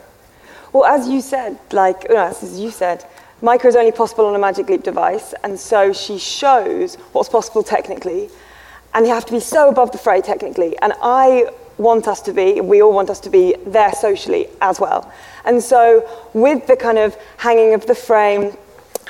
Well, 0.73 0.85
as 0.85 1.09
you 1.09 1.21
said, 1.21 1.59
like, 1.73 2.05
as 2.07 2.59
you 2.61 2.71
said, 2.71 3.05
Mica 3.43 3.67
is 3.67 3.77
only 3.77 3.93
possible 3.93 4.27
on 4.27 4.35
a 4.35 4.39
Magic 4.39 4.69
Leap 4.69 4.83
device, 4.83 5.33
and 5.45 5.59
so 5.59 5.93
she 5.93 6.19
shows 6.19 6.97
what's 7.13 7.29
possible 7.29 7.63
technically, 7.63 8.31
and 8.95 9.07
you 9.07 9.13
have 9.13 9.25
to 9.27 9.33
be 9.33 9.41
so 9.41 9.69
above 9.69 9.91
the 9.93 9.99
fray 9.99 10.21
technically. 10.21 10.77
And 10.79 10.93
I 11.03 11.51
want 11.79 12.09
us 12.09 12.21
to 12.23 12.33
be, 12.33 12.61
we 12.61 12.83
all 12.83 12.93
want 12.93 13.09
us 13.09 13.21
to 13.21 13.31
be 13.31 13.55
there 13.67 13.93
socially 13.93 14.49
as 14.61 14.79
well. 14.81 15.11
And 15.45 15.63
so, 15.63 16.29
with 16.35 16.67
the 16.67 16.77
kind 16.77 16.99
of 16.99 17.17
hanging 17.39 17.75
of 17.75 17.87
the 17.87 17.95
frame 17.95 18.57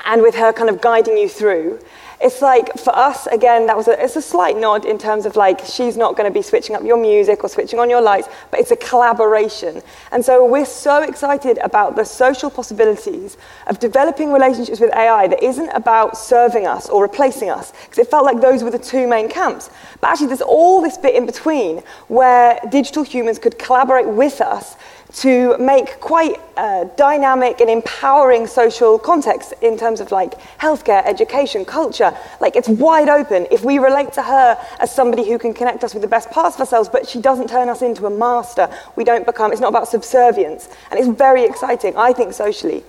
and 0.05 0.23
with 0.23 0.35
her 0.37 0.53
kind 0.53 0.71
of 0.71 0.81
guiding 0.81 1.19
you 1.19 1.29
through, 1.29 1.81
it's 2.21 2.43
like 2.43 2.77
for 2.77 2.95
us 2.97 3.27
again 3.29 3.67
that 3.67 3.77
was 3.77 3.87
a, 3.87 4.03
it's 4.03 4.17
a 4.17 4.23
slight 4.23 4.57
nod 4.57 4.85
in 4.85 4.99
terms 4.99 5.25
of 5.25 5.37
like 5.37 5.61
she's 5.65 5.97
not 5.97 6.17
going 6.17 6.29
to 6.29 6.37
be 6.37 6.43
switching 6.43 6.75
up 6.75 6.83
your 6.83 6.97
music 6.97 7.45
or 7.45 7.49
switching 7.49 7.79
on 7.79 7.89
your 7.89 8.01
lights 8.01 8.29
but 8.51 8.59
it's 8.59 8.71
a 8.71 8.77
collaboration. 8.77 9.81
And 10.11 10.25
so 10.25 10.45
we're 10.45 10.67
so 10.67 11.03
excited 11.03 11.59
about 11.59 11.95
the 11.95 12.05
social 12.05 12.51
possibilities 12.51 13.37
of 13.69 13.79
developing 13.79 14.33
relationships 14.33 14.81
with 14.81 14.93
ai 14.95 15.29
that 15.29 15.43
isn't 15.43 15.69
about 15.71 16.17
serving 16.17 16.67
us 16.67 16.89
or 16.89 17.03
replacing 17.03 17.51
us 17.51 17.73
because 17.83 17.99
it 17.99 18.09
felt 18.09 18.25
like 18.25 18.41
those 18.41 18.65
were 18.65 18.71
the 18.71 18.79
two 18.79 19.07
main 19.07 19.29
camps. 19.29 19.71
But 20.01 20.11
actually 20.11 20.29
there's 20.29 20.43
all 20.43 20.83
this 20.83 20.99
bit 20.99 21.15
in 21.15 21.25
between 21.25 21.83
where 22.09 22.59
digital 22.71 23.05
humans 23.05 23.39
could 23.39 23.59
collaborate 23.59 24.07
with 24.09 24.41
us 24.41 24.77
to 25.15 25.57
make 25.59 26.01
quite 26.01 26.39
uh, 26.57 26.85
dynamic 26.97 27.61
and 27.61 27.71
empowering 27.71 28.47
social 28.47 28.99
context 28.99 29.55
in 29.63 29.79
terms 29.79 30.01
of 30.01 30.13
like 30.13 30.39
healthcare, 30.59 31.05
education, 31.07 31.65
culture. 31.65 32.17
Like 32.41 32.57
it's 32.57 32.69
wide 32.69 33.09
open. 33.09 33.47
If 33.51 33.65
we 33.65 33.79
relate 33.79 34.13
to 34.15 34.23
her 34.23 34.59
as 34.81 34.95
somebody 34.95 35.29
who 35.29 35.39
can 35.39 35.55
connect 35.55 35.83
us 35.83 35.95
with 35.95 36.03
the 36.03 36.09
best 36.09 36.31
parts 36.31 36.57
of 36.57 36.61
ourselves, 36.61 36.89
but 36.89 37.09
she 37.09 37.21
doesn't 37.21 37.49
turn 37.49 37.69
us 37.69 37.81
into 37.83 38.07
a 38.07 38.11
master, 38.11 38.69
we 38.97 39.05
don't 39.05 39.25
become, 39.25 39.51
it's 39.51 39.61
not 39.61 39.69
about 39.69 39.89
subservience. 39.89 40.69
And 40.91 41.01
it's 41.01 41.09
very 41.09 41.45
exciting, 41.45 41.97
I 41.97 42.13
think, 42.13 42.35
socially. 42.35 42.85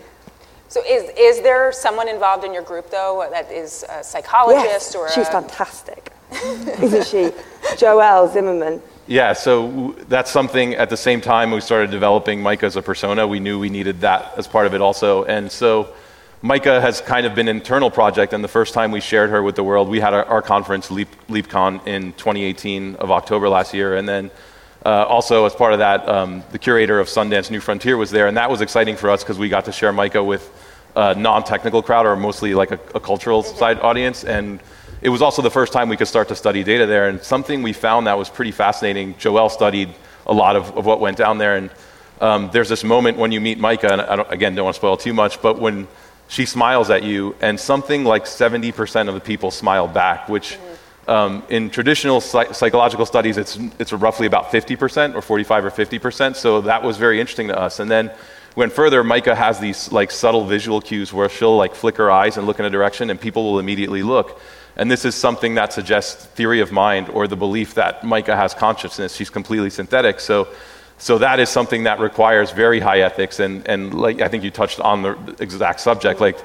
So 0.68 0.84
is, 0.86 1.10
is 1.18 1.42
there 1.42 1.72
someone 1.72 2.08
involved 2.08 2.44
in 2.44 2.54
your 2.54 2.64
group, 2.64 2.92
though, 2.92 3.28
that 3.32 3.52
is 3.52 3.84
a 3.90 4.04
psychologist 4.04 4.66
yes, 4.66 4.96
or 4.96 5.10
she's 5.10 5.28
a... 5.28 5.32
fantastic, 5.32 6.12
isn't 6.80 7.08
she? 7.08 7.32
Joelle 7.76 8.32
Zimmerman. 8.32 8.80
Yeah, 9.10 9.34
so 9.34 9.96
that's 10.08 10.30
something 10.30 10.76
at 10.76 10.92
the 10.92 10.96
same 10.96 11.20
time 11.20 11.50
we 11.50 11.62
started 11.62 11.90
developing 11.90 12.44
Mica 12.44 12.68
as 12.68 12.76
a 12.76 12.84
persona. 12.84 13.26
We 13.26 13.40
knew 13.40 13.58
we 13.58 13.72
needed 13.72 14.02
that 14.02 14.34
as 14.38 14.48
part 14.48 14.68
of 14.68 14.76
it 14.76 14.82
also. 14.82 15.24
And 15.24 15.52
so 15.52 15.96
Mica 16.44 16.80
has 16.80 17.02
kind 17.02 17.26
of 17.26 17.34
been 17.34 17.48
an 17.48 17.58
internal 17.58 17.90
project, 17.90 18.34
and 18.34 18.44
the 18.44 18.48
first 18.48 18.76
time 18.76 18.92
we 18.92 19.02
shared 19.02 19.32
her 19.32 19.42
with 19.42 19.56
the 19.56 19.64
world, 19.64 19.90
we 19.90 20.00
had 20.00 20.14
our, 20.14 20.26
our 20.26 20.42
conference, 20.44 20.92
Leap, 20.92 21.10
LeapCon, 21.28 21.88
in 21.88 22.14
2018 22.14 22.98
of 22.98 23.10
October 23.10 23.50
last 23.50 23.74
year. 23.74 23.98
And 23.98 24.08
then 24.08 24.30
uh, 24.86 25.06
also, 25.06 25.44
as 25.46 25.56
part 25.56 25.74
of 25.74 25.80
that, 25.80 26.08
um, 26.08 26.44
the 26.52 26.60
curator 26.60 27.00
of 27.00 27.08
Sundance 27.08 27.50
New 27.50 27.62
Frontier 27.62 27.98
was 27.98 28.12
there, 28.12 28.28
and 28.28 28.38
that 28.38 28.52
was 28.52 28.62
exciting 28.62 28.96
for 28.96 29.10
us 29.10 29.24
because 29.24 29.40
we 29.40 29.50
got 29.50 29.66
to 29.66 29.72
share 29.72 29.92
Mica 29.92 30.24
with 30.24 30.52
a 30.96 31.16
non 31.16 31.44
technical 31.44 31.82
crowd, 31.82 32.06
or 32.06 32.16
mostly 32.16 32.54
like 32.54 32.70
a, 32.70 32.80
a 32.94 33.00
cultural 33.00 33.42
side 33.42 33.80
audience. 33.80 34.24
And 34.24 34.60
it 35.02 35.10
was 35.10 35.22
also 35.22 35.42
the 35.42 35.52
first 35.52 35.72
time 35.72 35.90
we 35.90 35.98
could 35.98 36.08
start 36.08 36.28
to 36.28 36.36
study 36.36 36.64
data 36.64 36.86
there. 36.86 37.08
And 37.08 37.22
something 37.22 37.64
we 37.64 37.74
found 37.74 38.08
that 38.08 38.18
was 38.18 38.30
pretty 38.30 38.52
fascinating. 38.52 39.14
Joelle 39.16 39.50
studied 39.50 39.90
a 40.28 40.34
lot 40.34 40.56
of, 40.56 40.78
of 40.78 40.86
what 40.86 41.00
went 41.00 41.18
down 41.18 41.38
there. 41.38 41.56
And 41.56 41.70
um, 42.20 42.50
there's 42.52 42.70
this 42.70 42.84
moment 42.84 43.18
when 43.18 43.32
you 43.32 43.40
meet 43.40 43.60
Mica, 43.60 43.92
and 43.92 44.02
I 44.02 44.16
don't, 44.18 44.32
again, 44.32 44.56
don't 44.56 44.66
want 44.66 44.76
to 44.76 44.80
spoil 44.80 44.98
too 44.98 45.14
much, 45.14 45.42
but 45.42 45.60
when 45.60 45.88
she 46.28 46.46
smiles 46.46 46.90
at 46.90 47.04
you, 47.04 47.36
and 47.42 47.60
something 47.60 48.04
like 48.04 48.26
70% 48.26 49.08
of 49.08 49.14
the 49.14 49.20
people 49.22 49.52
smile 49.52 49.88
back, 49.88 50.30
which 50.30 50.58
um, 51.08 51.44
in 51.50 51.70
traditional 51.70 52.22
psych- 52.22 52.54
psychological 52.54 53.06
studies, 53.06 53.38
it's, 53.38 53.58
it's 53.80 53.94
roughly 53.94 54.28
about 54.28 54.52
50% 54.52 55.16
or 55.16 55.22
45 55.22 55.66
or 55.66 55.72
50%. 55.72 56.36
So 56.36 56.62
that 56.62 56.84
was 56.84 56.98
very 56.98 57.20
interesting 57.20 57.48
to 57.48 57.58
us. 57.58 57.80
And 57.80 57.90
then 57.90 58.12
went 58.56 58.74
further, 58.74 59.04
Mica 59.04 59.34
has 59.34 59.60
these 59.60 59.92
like 59.92 60.12
subtle 60.12 60.46
visual 60.46 60.82
cues 60.82 61.12
where 61.14 61.30
she'll 61.30 61.58
like 61.58 61.74
flick 61.74 61.98
her 61.98 62.12
eyes 62.12 62.38
and 62.38 62.46
look 62.46 62.60
in 62.60 62.66
a 62.66 62.70
direction, 62.70 63.10
and 63.10 63.20
people 63.20 63.50
will 63.50 63.60
immediately 63.60 64.04
look. 64.04 64.40
And 64.80 64.90
this 64.90 65.04
is 65.04 65.14
something 65.14 65.56
that 65.56 65.74
suggests 65.74 66.26
theory 66.26 66.62
of 66.62 66.72
mind 66.72 67.10
or 67.10 67.28
the 67.28 67.36
belief 67.36 67.74
that 67.74 68.06
Mica 68.06 68.34
has 68.34 68.54
consciousness. 68.54 69.14
She's 69.14 69.30
completely 69.30 69.70
synthetic. 69.70 70.22
So, 70.22 70.48
so 70.98 71.18
that 71.18 71.42
is 71.42 71.50
something 71.50 71.84
that 71.84 72.00
requires 72.00 72.52
very 72.52 72.80
high 72.80 73.02
ethics. 73.02 73.42
And, 73.42 73.68
and 73.68 73.94
like, 73.94 74.22
I 74.22 74.30
think 74.30 74.46
you 74.46 74.52
touched 74.52 74.80
on 74.80 75.02
the 75.02 75.36
exact 75.40 75.82
subject. 75.82 76.22
Like, 76.22 76.38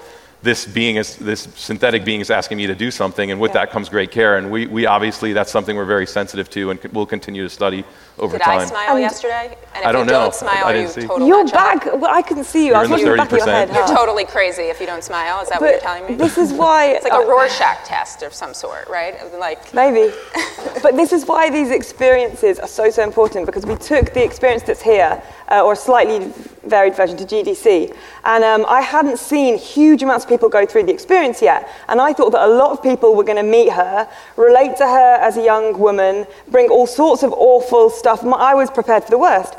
this 0.42 0.66
being 0.66 0.96
is 0.96 1.16
this 1.16 1.48
synthetic 1.54 2.04
being 2.04 2.20
is 2.20 2.30
asking 2.30 2.58
me 2.58 2.66
to 2.66 2.74
do 2.74 2.90
something, 2.90 3.30
and 3.30 3.40
with 3.40 3.52
yeah. 3.52 3.60
that 3.60 3.70
comes 3.70 3.88
great 3.88 4.10
care. 4.10 4.36
And 4.36 4.50
we, 4.50 4.66
we 4.66 4.84
obviously 4.84 5.32
that's 5.32 5.50
something 5.50 5.76
we're 5.76 5.84
very 5.84 6.06
sensitive 6.06 6.50
to, 6.50 6.70
and 6.70 6.80
we'll 6.92 7.06
continue 7.06 7.44
to 7.44 7.48
study 7.48 7.84
over 8.18 8.38
Did 8.38 8.44
time. 8.44 8.58
Did 8.58 8.64
I 8.64 8.68
smile 8.68 8.90
and 8.96 9.00
yesterday? 9.00 9.56
And 9.74 9.82
if 9.82 9.86
I 9.86 9.92
don't 9.92 10.06
you 10.06 10.12
know. 10.12 10.20
don't 10.22 10.34
smile, 10.34 10.64
I 10.64 10.74
you 10.76 10.88
see. 10.88 11.00
totally 11.02 11.28
You're 11.28 11.46
back. 11.48 11.84
Well, 11.86 12.06
I 12.06 12.22
couldn't 12.22 12.44
see 12.44 12.66
you. 12.66 12.66
You're 12.68 12.76
I 12.76 12.80
was 12.82 12.90
looking 12.90 13.06
in 13.06 13.12
the 13.12 13.16
back 13.18 13.32
of 13.32 13.38
your 13.38 13.46
head. 13.46 13.70
You're 13.74 13.86
totally 13.86 14.24
crazy 14.24 14.62
if 14.62 14.80
you 14.80 14.86
don't 14.86 15.02
smile. 15.02 15.42
Is 15.42 15.48
that 15.48 15.58
But 15.58 15.64
what 15.64 15.72
you're 15.72 15.80
telling 15.80 16.06
me? 16.06 16.14
This 16.14 16.38
is 16.38 16.52
why 16.52 16.86
it's 16.92 17.04
like 17.04 17.12
a 17.12 17.26
Rorschach 17.26 17.84
test 17.84 18.22
of 18.22 18.32
some 18.32 18.54
sort, 18.54 18.88
right? 18.88 19.14
Like 19.38 19.74
Maybe. 19.74 20.14
but 20.82 20.96
this 20.96 21.12
is 21.12 21.26
why 21.26 21.50
these 21.50 21.70
experiences 21.70 22.58
are 22.58 22.68
so, 22.68 22.88
so 22.90 23.02
important 23.02 23.46
because 23.46 23.66
we 23.66 23.76
took 23.76 24.12
the 24.14 24.24
experience 24.24 24.62
that's 24.62 24.82
here, 24.82 25.20
uh, 25.50 25.64
or 25.64 25.72
a 25.72 25.76
slightly 25.76 26.32
varied 26.66 26.94
version, 26.94 27.16
to 27.16 27.24
GDC. 27.24 27.94
And 28.24 28.44
um, 28.44 28.64
I 28.68 28.80
hadn't 28.80 29.18
seen 29.18 29.58
huge 29.58 30.02
amounts 30.02 30.24
of 30.24 30.30
people 30.30 30.48
go 30.48 30.64
through 30.64 30.84
the 30.84 30.92
experience 30.92 31.42
yet. 31.42 31.68
And 31.88 32.00
I 32.00 32.12
thought 32.12 32.30
that 32.30 32.46
a 32.46 32.52
lot 32.52 32.70
of 32.70 32.82
people 32.82 33.14
were 33.14 33.24
going 33.24 33.36
to 33.36 33.42
meet 33.42 33.72
her, 33.72 34.08
relate 34.36 34.76
to 34.78 34.84
her 34.86 35.14
as 35.20 35.36
a 35.36 35.42
young 35.42 35.78
woman, 35.78 36.26
bring 36.48 36.68
all 36.68 36.86
sorts 36.86 37.22
of 37.22 37.32
awful 37.32 37.90
stuff. 38.04 38.24
I 38.24 38.54
was 38.54 38.70
prepared 38.70 39.04
for 39.04 39.10
the 39.10 39.18
worst. 39.18 39.54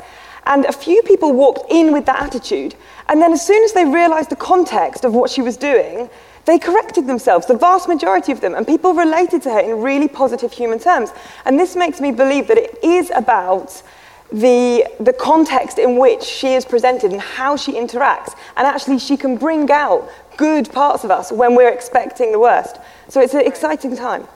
And 0.46 0.64
a 0.66 0.72
few 0.72 1.02
people 1.02 1.32
walked 1.32 1.70
in 1.70 1.92
with 1.92 2.06
that 2.06 2.22
attitude. 2.22 2.76
And 3.08 3.20
then, 3.20 3.32
as 3.32 3.44
soon 3.44 3.62
as 3.64 3.72
they 3.72 3.84
realized 3.84 4.30
the 4.30 4.36
context 4.36 5.04
of 5.04 5.12
what 5.12 5.28
she 5.28 5.42
was 5.42 5.56
doing, 5.56 6.08
they 6.44 6.60
corrected 6.60 7.08
themselves, 7.08 7.46
the 7.46 7.56
vast 7.56 7.88
majority 7.88 8.30
of 8.30 8.40
them, 8.40 8.54
and 8.54 8.64
people 8.64 8.94
related 8.94 9.42
to 9.42 9.50
her 9.50 9.58
in 9.58 9.82
really 9.82 10.06
positive 10.06 10.52
human 10.52 10.78
terms. 10.78 11.10
And 11.44 11.58
this 11.58 11.74
makes 11.74 12.00
me 12.00 12.12
believe 12.12 12.46
that 12.46 12.58
it 12.58 12.78
is 12.84 13.10
about 13.16 13.82
the, 14.30 14.86
the 15.00 15.12
context 15.12 15.78
in 15.78 15.98
which 15.98 16.22
she 16.22 16.54
is 16.54 16.64
presented 16.64 17.10
and 17.10 17.20
how 17.20 17.56
she 17.56 17.72
interacts. 17.72 18.36
And 18.56 18.66
actually, 18.66 19.00
she 19.00 19.16
can 19.16 19.36
bring 19.36 19.68
out 19.72 20.08
good 20.36 20.72
parts 20.72 21.02
of 21.02 21.10
us 21.10 21.32
when 21.32 21.56
we're 21.56 21.72
expecting 21.72 22.30
the 22.30 22.38
worst. 22.38 22.76
So 23.08 23.20
it's 23.20 23.34
an 23.34 23.40
exciting 23.40 23.96
time. 23.96 24.28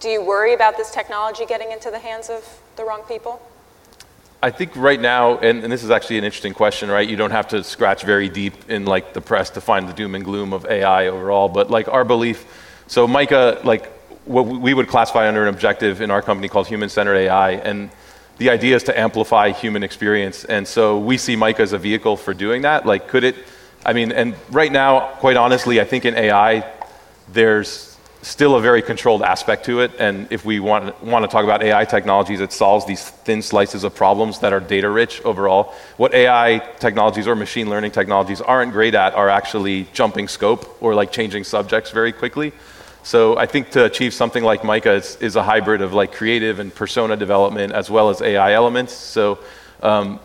Do 0.00 0.10
you 0.10 0.22
worry 0.22 0.52
about 0.52 0.76
this 0.76 0.90
technology 0.90 1.46
getting 1.46 1.72
into 1.72 1.90
the 1.90 1.98
hands 1.98 2.28
of 2.28 2.60
the 2.76 2.84
wrong 2.84 3.02
people? 3.08 3.40
I 4.42 4.50
think 4.50 4.76
right 4.76 5.00
now, 5.00 5.38
and, 5.38 5.64
and, 5.64 5.72
this 5.72 5.82
is 5.82 5.90
actually 5.90 6.18
an 6.18 6.24
interesting 6.24 6.52
question, 6.52 6.90
right? 6.90 7.08
You 7.08 7.16
don't 7.16 7.30
have 7.30 7.48
to 7.48 7.64
scratch 7.64 8.02
very 8.02 8.28
deep 8.28 8.68
in 8.68 8.84
like 8.84 9.14
the 9.14 9.22
press 9.22 9.48
to 9.50 9.62
find 9.62 9.88
the 9.88 9.94
doom 9.94 10.14
and 10.14 10.22
gloom 10.22 10.52
of 10.52 10.66
AI 10.66 11.06
overall, 11.06 11.48
but 11.48 11.70
like 11.70 11.88
our 11.88 12.04
belief. 12.04 12.44
So 12.86 13.08
Mica, 13.08 13.62
like 13.64 13.90
what 14.26 14.42
we 14.42 14.74
would 14.74 14.88
classify 14.88 15.28
under 15.28 15.42
an 15.42 15.48
objective 15.48 16.02
in 16.02 16.10
our 16.10 16.20
company 16.20 16.48
called 16.48 16.66
human-centered 16.66 17.16
AI, 17.16 17.52
and 17.52 17.90
the 18.36 18.50
idea 18.50 18.76
is 18.76 18.82
to 18.84 18.98
amplify 18.98 19.50
human 19.50 19.82
experience. 19.82 20.44
And 20.44 20.68
so 20.68 20.98
we 20.98 21.16
see 21.16 21.36
Mica 21.36 21.62
as 21.62 21.72
a 21.72 21.78
vehicle 21.78 22.16
for 22.16 22.34
doing 22.34 22.62
that. 22.62 22.84
Like, 22.84 23.08
could 23.08 23.24
it? 23.24 23.36
I 23.86 23.92
mean, 23.92 24.12
and 24.12 24.34
right 24.50 24.72
now, 24.72 25.08
quite 25.20 25.36
honestly, 25.36 25.80
I 25.80 25.84
think 25.84 26.04
in 26.04 26.14
AI, 26.14 26.70
there's 27.32 27.93
still 28.24 28.56
a 28.56 28.60
very 28.60 28.80
controlled 28.80 29.22
aspect 29.22 29.66
to 29.66 29.80
it. 29.80 29.92
And 29.98 30.26
if 30.30 30.44
we 30.44 30.58
want, 30.58 31.02
want 31.02 31.24
to 31.24 31.28
talk 31.28 31.44
about 31.44 31.62
AI 31.62 31.84
technologies, 31.84 32.40
it 32.40 32.52
solves 32.52 32.86
these 32.86 33.10
thin 33.10 33.42
slices 33.42 33.84
of 33.84 33.94
problems 33.94 34.38
that 34.38 34.52
are 34.52 34.60
data 34.60 34.88
rich 34.88 35.20
overall. 35.22 35.74
What 35.98 36.14
AI 36.14 36.58
technologies 36.78 37.26
or 37.26 37.36
machine 37.36 37.68
learning 37.68 37.90
technologies 37.90 38.40
aren't 38.40 38.72
great 38.72 38.94
at 38.94 39.14
are 39.14 39.28
actually 39.28 39.86
jumping 39.92 40.28
scope 40.28 40.82
or 40.82 40.94
like 40.94 41.12
changing 41.12 41.44
subjects 41.44 41.90
very 41.90 42.12
quickly. 42.12 42.52
So 43.02 43.36
I 43.36 43.44
think 43.44 43.70
to 43.72 43.84
achieve 43.84 44.14
something 44.14 44.42
like 44.42 44.64
Mica 44.64 44.92
is, 44.94 45.16
is 45.16 45.36
a 45.36 45.42
hybrid 45.42 45.82
of 45.82 45.92
like 45.92 46.12
creative 46.12 46.58
and 46.58 46.74
persona 46.74 47.16
development 47.16 47.74
as 47.74 47.90
well 47.90 48.08
as 48.08 48.22
AI 48.22 48.52
elements. 48.52 48.94
So 48.94 49.38
um, 49.82 50.18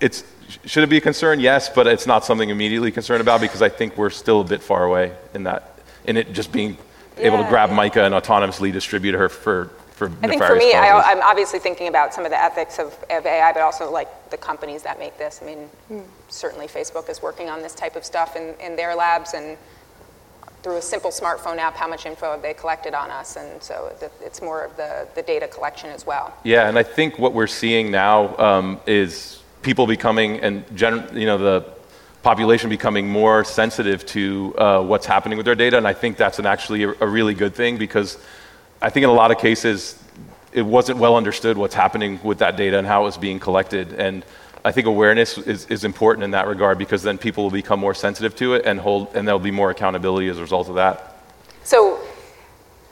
it's 0.00 0.24
should 0.64 0.82
it 0.82 0.88
be 0.88 0.96
a 0.96 1.00
concern? 1.00 1.38
Yes, 1.38 1.68
but 1.68 1.86
it's 1.86 2.08
not 2.08 2.24
something 2.24 2.50
immediately 2.50 2.90
concerned 2.90 3.20
about 3.20 3.40
because 3.40 3.62
I 3.62 3.68
think 3.68 3.96
we're 3.96 4.10
still 4.10 4.40
a 4.40 4.44
bit 4.44 4.64
far 4.64 4.82
away 4.82 5.14
in 5.32 5.44
that 5.44 5.78
in 6.04 6.16
it 6.16 6.32
just 6.32 6.50
being 6.50 6.76
able 7.20 7.38
to 7.38 7.48
grab 7.48 7.70
Mica 7.70 8.04
and 8.04 8.14
autonomously 8.14 8.72
distribute 8.72 9.14
her 9.14 9.28
for, 9.28 9.66
for 9.92 10.10
I 10.22 10.28
think 10.28 10.42
for 10.42 10.56
me, 10.56 10.74
I, 10.74 11.12
am 11.12 11.20
obviously 11.22 11.58
thinking 11.58 11.88
about 11.88 12.14
some 12.14 12.24
of 12.24 12.30
the 12.30 12.42
ethics 12.42 12.78
of, 12.78 12.96
of, 13.10 13.26
AI, 13.26 13.52
but 13.52 13.62
also 13.62 13.90
like 13.90 14.30
the 14.30 14.36
companies 14.36 14.82
that 14.82 14.98
make 14.98 15.18
this. 15.18 15.40
I 15.42 15.46
mean, 15.46 15.68
mm. 15.90 16.04
certainly 16.28 16.66
Facebook 16.66 17.08
is 17.08 17.22
working 17.22 17.48
on 17.48 17.60
this 17.60 17.74
type 17.74 17.96
of 17.96 18.04
stuff 18.04 18.36
in, 18.36 18.54
in 18.60 18.76
their 18.76 18.94
labs, 18.94 19.34
and 19.34 19.56
through 20.62 20.76
a 20.76 20.82
simple 20.82 21.10
smartphone 21.10 21.56
app, 21.58 21.74
how 21.74 21.88
much 21.88 22.06
info 22.06 22.32
have 22.32 22.42
they 22.42 22.54
collected 22.54 22.94
on 22.94 23.10
us? 23.10 23.36
And 23.36 23.62
so 23.62 23.92
it's 24.20 24.42
more 24.42 24.64
of 24.64 24.76
the, 24.76 25.08
the 25.14 25.22
data 25.22 25.48
collection 25.48 25.90
as 25.90 26.06
well. 26.06 26.34
Yeah, 26.44 26.68
and 26.68 26.78
I 26.78 26.82
think 26.82 27.18
what 27.18 27.32
we're 27.32 27.46
seeing 27.46 27.90
now 27.90 28.36
um, 28.36 28.80
is 28.86 29.42
people 29.62 29.86
becoming, 29.86 30.40
and 30.40 30.64
gen- 30.76 31.08
you 31.16 31.26
know, 31.26 31.38
the 31.38 31.79
population 32.22 32.68
becoming 32.68 33.08
more 33.08 33.44
sensitive 33.44 34.04
to 34.06 34.54
uh, 34.58 34.82
what's 34.82 35.06
happening 35.06 35.38
with 35.38 35.46
their 35.46 35.54
data. 35.54 35.76
And 35.76 35.86
I 35.86 35.94
think 35.94 36.16
that's 36.16 36.38
an 36.38 36.46
actually 36.46 36.82
a, 36.84 36.90
a, 37.00 37.06
really 37.06 37.34
good 37.34 37.54
thing 37.54 37.78
because 37.78 38.18
I 38.82 38.90
think 38.90 39.04
in 39.04 39.10
a 39.10 39.14
lot 39.14 39.30
of 39.30 39.38
cases 39.38 40.02
it 40.52 40.62
wasn't 40.62 40.98
well 40.98 41.16
understood 41.16 41.56
what's 41.56 41.74
happening 41.74 42.20
with 42.22 42.38
that 42.38 42.56
data 42.56 42.76
and 42.78 42.86
how 42.86 43.02
it 43.02 43.04
was 43.04 43.16
being 43.16 43.38
collected. 43.38 43.94
And 43.94 44.24
I 44.64 44.72
think 44.72 44.86
awareness 44.86 45.38
is, 45.38 45.66
is 45.66 45.84
important 45.84 46.24
in 46.24 46.32
that 46.32 46.46
regard 46.46 46.76
because 46.76 47.02
then 47.02 47.16
people 47.16 47.44
will 47.44 47.50
become 47.50 47.80
more 47.80 47.94
sensitive 47.94 48.36
to 48.36 48.54
it 48.54 48.66
and 48.66 48.78
hold, 48.78 49.14
and 49.14 49.26
there'll 49.26 49.38
be 49.40 49.50
more 49.50 49.70
accountability 49.70 50.28
as 50.28 50.38
a 50.38 50.42
result 50.42 50.68
of 50.68 50.74
that. 50.74 51.22
So 51.62 52.00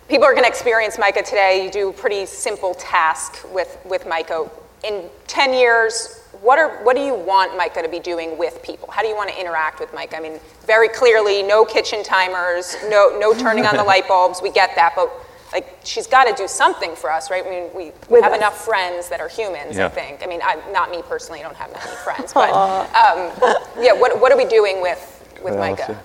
people 0.09 0.25
are 0.25 0.33
going 0.33 0.45
to 0.45 0.49
experience 0.49 0.99
MICA 0.99 1.23
today. 1.23 1.65
You 1.65 1.71
do 1.71 1.91
a 1.91 1.93
pretty 1.93 2.25
simple 2.25 2.75
task 2.75 3.47
with, 3.53 3.77
with 3.85 4.07
MICA. 4.07 4.49
In 4.85 5.11
10 5.27 5.53
years, 5.53 6.18
what, 6.41 6.59
are, 6.59 6.83
what 6.85 6.97
do 6.97 7.03
you 7.03 7.15
want 7.15 7.57
MICA 7.57 7.83
to 7.83 7.89
be 7.89 7.99
doing 7.99 8.39
with 8.39 8.63
people? 8.63 8.91
How 8.91 9.03
do 9.03 9.09
you 9.09 9.17
want 9.17 9.31
to 9.31 9.41
interact 9.41 9.81
with 9.81 9.93
MICA? 9.93 10.17
I 10.17 10.21
mean, 10.21 10.41
very 10.67 10.89
clearly, 10.89 11.43
no 11.43 11.65
kitchen 11.65 12.03
timers, 12.03 12.77
no, 12.89 13.17
no 13.19 13.35
turning 13.35 13.67
on 13.67 13.77
the 13.77 13.85
light 13.93 14.07
bulbs. 14.09 14.41
We 14.43 14.51
get 14.51 14.75
that, 14.77 14.93
but 14.95 15.11
like 15.53 15.79
she's 15.85 16.07
got 16.07 16.25
to 16.25 16.35
do 16.35 16.47
something 16.47 16.95
for 16.95 17.11
us, 17.11 17.31
right? 17.31 17.45
I 17.45 17.51
mean, 17.51 17.71
we, 17.75 17.93
we 18.11 18.21
have 18.21 18.33
us. 18.33 18.39
enough 18.39 18.65
friends 18.65 19.09
that 19.09 19.21
are 19.21 19.29
humans. 19.29 19.77
Yeah. 19.77 19.87
I 19.87 19.89
think. 19.89 20.23
I 20.23 20.27
mean, 20.27 20.41
I, 20.43 20.61
not 20.73 20.91
me 20.91 21.03
personally. 21.03 21.41
I 21.41 21.43
don't 21.45 21.57
have 21.57 21.73
many 21.73 21.97
friends, 21.97 22.33
but 22.35 22.51
um, 22.51 23.33
yeah. 23.79 23.93
What, 23.93 24.21
what 24.21 24.33
are 24.33 24.37
we 24.37 24.45
doing 24.45 24.83
with 24.83 25.15
with 25.43 25.55
MICA? 25.55 25.99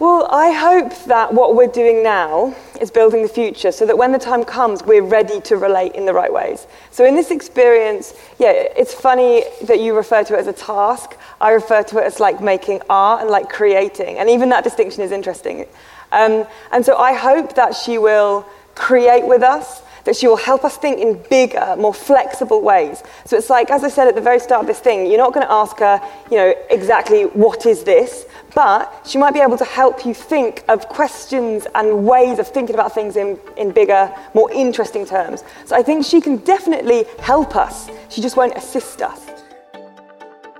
Well, 0.00 0.26
I 0.30 0.50
hope 0.52 1.04
that 1.08 1.34
what 1.34 1.54
we're 1.54 1.66
doing 1.66 2.02
now 2.02 2.56
is 2.80 2.90
building 2.90 3.20
the 3.20 3.28
future 3.28 3.70
so 3.70 3.84
that 3.84 3.98
when 3.98 4.12
the 4.12 4.18
time 4.18 4.46
comes, 4.46 4.82
we're 4.82 5.02
ready 5.02 5.42
to 5.42 5.58
relate 5.58 5.94
in 5.94 6.06
the 6.06 6.14
right 6.14 6.32
ways. 6.32 6.66
So, 6.90 7.04
in 7.04 7.14
this 7.14 7.30
experience, 7.30 8.14
yeah, 8.38 8.52
it's 8.52 8.94
funny 8.94 9.44
that 9.64 9.80
you 9.80 9.94
refer 9.94 10.24
to 10.24 10.34
it 10.36 10.38
as 10.38 10.46
a 10.46 10.54
task. 10.54 11.18
I 11.38 11.50
refer 11.50 11.82
to 11.82 11.98
it 11.98 12.04
as 12.04 12.18
like 12.18 12.40
making 12.40 12.80
art 12.88 13.20
and 13.20 13.28
like 13.28 13.50
creating. 13.50 14.16
And 14.16 14.30
even 14.30 14.48
that 14.48 14.64
distinction 14.64 15.02
is 15.02 15.12
interesting. 15.12 15.66
Um, 16.12 16.46
and 16.72 16.82
so, 16.82 16.96
I 16.96 17.12
hope 17.12 17.54
that 17.56 17.76
she 17.76 17.98
will 17.98 18.46
create 18.74 19.26
with 19.26 19.42
us, 19.42 19.82
that 20.04 20.16
she 20.16 20.26
will 20.26 20.36
help 20.36 20.64
us 20.64 20.76
think 20.76 20.98
in 20.98 21.22
bigger, 21.28 21.74
more 21.78 21.94
flexible 21.94 22.62
ways. 22.62 23.02
So 23.24 23.36
it's 23.36 23.50
like, 23.50 23.70
as 23.70 23.84
I 23.84 23.88
said 23.88 24.08
at 24.08 24.14
the 24.14 24.20
very 24.20 24.40
start 24.40 24.62
of 24.62 24.66
this 24.66 24.80
thing, 24.80 25.06
you're 25.06 25.18
not 25.18 25.32
going 25.32 25.46
to 25.46 25.52
ask 25.52 25.78
her, 25.78 26.00
you 26.30 26.36
know, 26.36 26.54
exactly 26.70 27.24
what 27.24 27.66
is 27.66 27.84
this, 27.84 28.26
but 28.54 29.06
she 29.06 29.18
might 29.18 29.34
be 29.34 29.40
able 29.40 29.58
to 29.58 29.64
help 29.64 30.04
you 30.04 30.14
think 30.14 30.64
of 30.68 30.88
questions 30.88 31.66
and 31.74 32.06
ways 32.06 32.38
of 32.38 32.48
thinking 32.48 32.74
about 32.74 32.94
things 32.94 33.16
in, 33.16 33.38
in 33.56 33.70
bigger, 33.70 34.14
more 34.34 34.50
interesting 34.52 35.06
terms. 35.06 35.44
So 35.64 35.76
I 35.76 35.82
think 35.82 36.04
she 36.04 36.20
can 36.20 36.36
definitely 36.38 37.04
help 37.20 37.56
us. 37.56 37.88
She 38.08 38.20
just 38.20 38.36
won't 38.36 38.56
assist 38.56 39.02
us. 39.02 39.26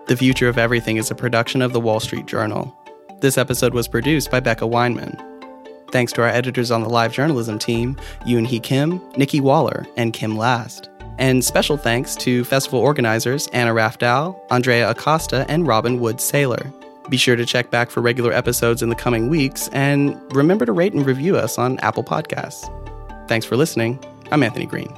The 0.07 0.16
Future 0.16 0.48
of 0.48 0.59
Everything 0.59 0.96
is 0.96 1.11
a 1.11 1.14
production 1.14 1.62
of 1.62 1.72
the 1.72 1.81
Wall 1.81 2.00
Street 2.00 2.26
Journal. 2.26 2.76
This 3.20 3.38
episode 3.38 3.74
was 3.74 3.87
produced 3.87 4.31
by 4.31 4.40
Becca 4.40 4.64
Weinman. 4.64 5.29
Thanks 5.92 6.12
to 6.12 6.22
our 6.22 6.29
editors 6.29 6.70
on 6.70 6.83
the 6.83 6.88
live 6.88 7.12
journalism 7.12 7.59
team, 7.59 7.96
Yoon 8.26 8.46
Hee 8.46 8.61
Kim, 8.61 9.00
Nikki 9.16 9.40
Waller, 9.40 9.87
and 9.96 10.12
Kim 10.12 10.37
Last. 10.37 10.88
And 11.18 11.44
special 11.44 11.76
thanks 11.76 12.16
to 12.16 12.44
festival 12.44 12.81
organizers 12.81 13.48
Anna 13.48 13.72
Rafdal, 13.72 14.40
Andrea 14.50 14.90
Acosta, 14.90 15.44
and 15.48 15.66
Robin 15.66 16.00
Wood 16.00 16.16
Saylor. 16.16 16.72
Be 17.11 17.16
sure 17.16 17.37
to 17.37 17.44
check 17.44 17.70
back 17.70 17.90
for 17.90 18.00
regular 18.00 18.33
episodes 18.33 18.83
in 18.83 18.88
the 18.88 18.94
coming 18.94 19.29
weeks, 19.29 19.68
and 19.72 20.18
remember 20.35 20.64
to 20.64 20.72
rate 20.72 20.92
and 20.92 21.05
review 21.05 21.37
us 21.37 21.59
on 21.59 21.79
Apple 21.81 22.05
Podcasts. 22.05 22.70
Thanks 23.29 23.44
for 23.44 23.57
listening. 23.57 24.03
I'm 24.31 24.42
Anthony 24.42 24.66
Green. 24.66 24.94